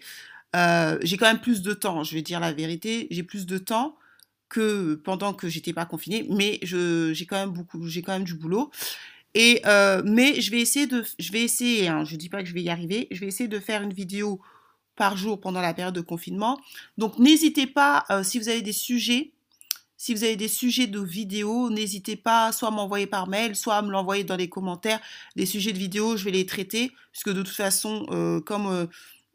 Euh, 0.56 0.98
j'ai 1.04 1.18
quand 1.18 1.28
même 1.28 1.42
plus 1.42 1.62
de 1.62 1.74
temps, 1.74 2.04
je 2.04 2.16
vais 2.16 2.22
dire 2.22 2.40
la 2.40 2.54
vérité, 2.54 3.08
j'ai 3.12 3.24
plus 3.24 3.46
de 3.46 3.58
temps 3.58 3.98
que 4.50 4.96
pendant 4.96 5.34
que 5.34 5.50
j'étais 5.50 5.74
pas 5.74 5.86
confinée, 5.86 6.26
mais 6.30 6.60
j'ai 6.64 7.26
quand 7.26 7.36
même 7.36 7.52
beaucoup, 7.52 7.86
j'ai 7.88 8.02
quand 8.02 8.14
même 8.14 8.24
du 8.24 8.34
boulot. 8.34 8.72
Euh, 9.38 10.02
mais 10.06 10.42
je 10.42 10.52
vais 10.52 10.62
essayer 10.62 10.88
de, 10.88 11.04
je 11.20 11.88
hein, 11.88 12.04
je 12.06 12.16
dis 12.16 12.30
pas 12.30 12.42
que 12.42 12.50
je 12.50 12.54
vais 12.54 12.64
y 12.64 12.70
arriver, 12.70 13.08
je 13.12 13.20
vais 13.20 13.28
essayer 13.28 13.48
de 13.48 13.60
faire 13.60 13.82
une 13.82 13.94
vidéo 13.94 14.42
par 14.96 15.16
jour 15.16 15.40
pendant 15.40 15.62
la 15.62 15.74
période 15.74 15.94
de 15.94 16.02
confinement. 16.02 16.60
Donc 16.98 17.20
n'hésitez 17.20 17.68
pas, 17.68 18.06
euh, 18.10 18.24
si 18.24 18.40
vous 18.40 18.50
avez 18.50 18.64
des 18.64 18.74
sujets, 18.74 19.32
si 19.96 20.14
vous 20.14 20.24
avez 20.24 20.36
des 20.36 20.48
sujets 20.48 20.88
de 20.88 21.00
vidéos, 21.00 21.70
n'hésitez 21.70 22.16
pas 22.16 22.52
soit 22.52 22.70
à 22.70 22.72
m'envoyer 22.72 23.08
par 23.08 23.28
mail, 23.28 23.56
soit 23.56 23.76
à 23.76 23.82
me 23.82 23.92
l'envoyer 23.92 24.24
dans 24.24 24.36
les 24.36 24.50
commentaires. 24.50 25.00
Les 25.36 25.46
sujets 25.46 25.74
de 25.74 25.80
vidéos, 25.80 26.18
je 26.18 26.24
vais 26.24 26.32
les 26.32 26.46
traiter, 26.46 26.92
puisque 27.12 27.30
de 27.30 27.42
toute 27.42 27.56
façon, 27.56 28.06
euh, 28.10 28.40
comme 28.40 28.88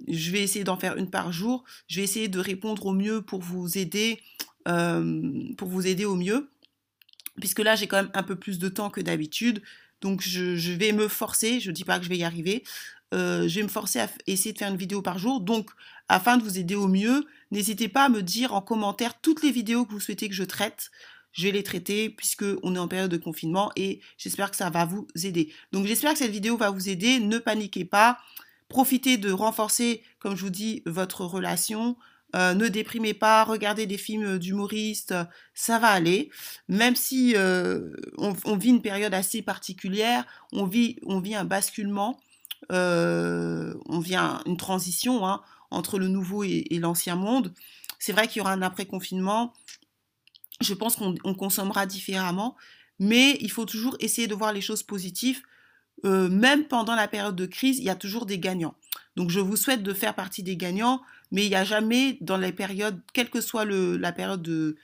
je 0.09 0.31
vais 0.31 0.43
essayer 0.43 0.65
d'en 0.65 0.77
faire 0.77 0.97
une 0.97 1.11
par 1.11 1.33
jour, 1.33 1.65
je 1.89 1.97
vais 1.97 2.05
essayer 2.05 2.29
de 2.29 2.39
répondre 2.39 2.87
au 2.87 2.93
mieux 2.93 3.23
pour 3.23 3.41
vous 3.41 3.77
aider, 3.77 4.21
pour 4.65 5.69
vous 5.69 5.87
aider 5.87 6.05
au 6.05 6.17
mieux. 6.17 6.49
Puisque 7.41 7.61
là, 7.61 7.77
j'ai 7.77 7.87
quand 7.87 7.97
même 7.97 8.11
un 8.15 8.23
peu 8.23 8.37
plus 8.37 8.59
de 8.59 8.69
temps 8.69 8.91
que 8.91 9.01
d'habitude. 9.01 9.63
Donc 10.03 10.21
je, 10.21 10.73
vais 10.73 10.93
me 10.93 11.09
forcer, 11.09 11.61
je 11.61 11.71
ne 11.71 11.75
dis 11.75 11.85
pas 11.85 11.99
que 11.99 12.05
je 12.05 12.11
vais 12.11 12.19
y 12.19 12.25
arriver, 12.25 12.65
euh, 13.15 13.49
je 13.49 13.57
vais 13.57 13.63
me 13.63 13.69
forcer 13.69 14.01
à 14.01 14.11
essayer 14.27 14.53
de 14.53 14.59
faire 14.59 14.71
une 14.71 14.77
vidéo 14.77 15.01
par 15.01 15.19
jour. 15.19 15.41
Donc 15.41 15.71
afin 16.09 16.37
de 16.37 16.43
vous 16.43 16.59
aider 16.59 16.75
au 16.75 16.89
mieux, 16.89 17.25
n'hésitez 17.53 17.89
pas 17.89 18.05
à 18.05 18.09
me 18.09 18.21
dire 18.21 18.53
en 18.53 18.61
commentaire 18.61 19.21
toutes 19.21 19.43
les 19.43 19.53
vidéos 19.53 19.87
que 19.87 19.93
vous 19.93 20.01
souhaitez 20.01 20.29
que 20.29 20.35
je 20.35 20.43
traite. 20.43 20.91
Je 21.33 21.45
vais 21.45 21.53
les 21.53 21.63
traiter 21.63 22.11
puisque 22.11 22.45
on 22.63 22.75
est 22.75 22.79
en 22.79 22.89
période 22.89 23.11
de 23.11 23.17
confinement 23.17 23.71
et 23.77 24.01
j'espère 24.19 24.51
que 24.51 24.57
ça 24.57 24.69
va 24.69 24.85
vous 24.85 25.07
aider. 25.23 25.53
Donc 25.73 25.87
j'espère 25.87 26.13
que 26.13 26.19
cette 26.19 26.33
vidéo 26.33 26.57
va 26.57 26.71
vous 26.71 26.89
aider. 26.89 27.21
Ne 27.21 27.39
paniquez 27.39 27.85
pas. 27.85 28.19
Profitez 28.69 29.19
de 29.19 29.31
renforcer, 29.31 30.03
comme 30.19 30.37
je 30.37 30.43
vous 30.43 30.51
dis, 30.51 30.83
votre 30.85 31.25
relation. 31.25 31.97
Euh, 32.35 32.55
ne 32.55 32.69
déprimez 32.69 33.15
pas, 33.15 33.45
regardez 33.45 33.87
des 33.87 33.99
films 33.99 34.39
d'humoristes, 34.39 35.15
ça 35.55 35.79
va 35.79 35.89
aller. 35.89 36.31
Même 36.69 36.97
si 36.97 37.35
euh, 37.37 37.93
on, 38.17 38.57
vit 38.57 38.71
une 38.71 38.83
période 38.83 39.13
assez 39.13 39.43
particulière, 39.43 40.25
on 40.53 40.65
vit, 40.65 40.97
on 41.05 41.21
vit 41.21 41.35
un 41.35 41.45
basculement, 41.45 42.19
euh, 42.71 43.75
on 43.87 43.99
vit 43.99 44.17
une 44.47 44.57
transition 44.57 45.27
hein, 45.27 45.43
entre 45.71 45.99
le 45.99 46.09
nouveau 46.09 46.43
et, 46.43 46.67
l'ancien 46.81 47.17
monde. 47.17 47.53
C'est 47.99 48.13
vrai 48.13 48.29
qu'il 48.29 48.39
y 48.39 48.41
aura 48.41 48.53
un 48.53 48.63
après-confinement. 48.63 49.53
Je 50.61 50.75
pense 50.75 50.97
qu'on 50.97 51.35
consommera 51.35 51.87
différemment, 51.87 52.57
mais 52.99 53.37
il 53.41 53.51
faut 53.51 53.67
toujours 53.67 53.97
essayer 54.01 54.27
de 54.27 54.35
voir 54.35 54.53
les 54.53 54.61
choses 54.61 54.83
positives. 54.83 55.43
même 56.05 56.65
pendant 56.67 56.95
la 56.95 57.09
période 57.09 57.37
de 57.37 57.47
crise, 57.47 57.79
il 57.79 57.85
y 57.85 57.91
a 57.91 57.95
toujours 57.95 58.27
des 58.27 58.39
gagnants. 58.39 58.75
Donc 59.17 59.31
je 59.31 59.41
vous 59.41 59.57
souhaite 59.57 59.83
de 59.83 59.93
faire 59.93 60.15
partie 60.15 60.43
des 60.43 60.57
gagnants, 60.57 61.03
mais 61.33 61.47
il 61.47 61.49
n'y 61.49 61.57
a 61.57 61.65
jamais 61.65 62.19
dans 62.21 62.37
les 62.37 62.53
périodes, 62.53 63.01
quelle 63.15 63.31
que 63.31 63.41
soit 63.41 63.65
la 63.65 64.13
période 64.13 64.43
de, 64.43 64.77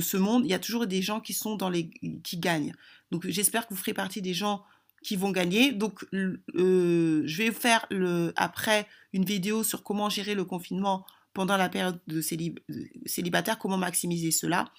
ce 0.00 0.16
monde, 0.16 0.44
il 0.46 0.50
y 0.50 0.54
a 0.54 0.58
toujours 0.58 0.86
des 0.86 1.02
gens 1.02 1.20
qui 1.20 1.34
sont 1.34 1.56
dans 1.56 1.68
les 1.68 1.90
qui 2.24 2.38
gagnent. 2.38 2.74
Donc 3.10 3.28
j'espère 3.28 3.68
que 3.68 3.74
vous 3.74 3.80
ferez 3.80 3.92
partie 3.92 4.22
des 4.22 4.32
gens 4.32 4.64
qui 5.02 5.16
vont 5.16 5.30
gagner. 5.30 5.72
Donc 5.72 6.06
euh, 6.14 7.22
je 7.26 7.36
vais 7.36 7.52
faire 7.52 7.86
après 8.34 8.86
une 9.12 9.26
vidéo 9.26 9.62
sur 9.62 9.82
comment 9.82 10.08
gérer 10.08 10.34
le 10.34 10.44
confinement 10.44 11.04
pendant 11.34 11.58
la 11.58 11.68
période 11.68 12.00
de 12.06 12.22
célibataire, 12.22 13.58
comment 13.58 13.76
maximiser 13.76 14.30
cela. 14.30 14.72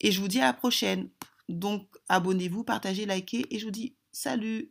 Et 0.00 0.12
je 0.12 0.20
vous 0.20 0.28
dis 0.28 0.40
à 0.40 0.44
la 0.44 0.52
prochaine. 0.52 1.08
Donc 1.48 1.88
abonnez-vous, 2.08 2.64
partagez, 2.64 3.06
likez 3.06 3.46
et 3.50 3.58
je 3.58 3.64
vous 3.64 3.70
dis 3.70 3.94
salut 4.12 4.70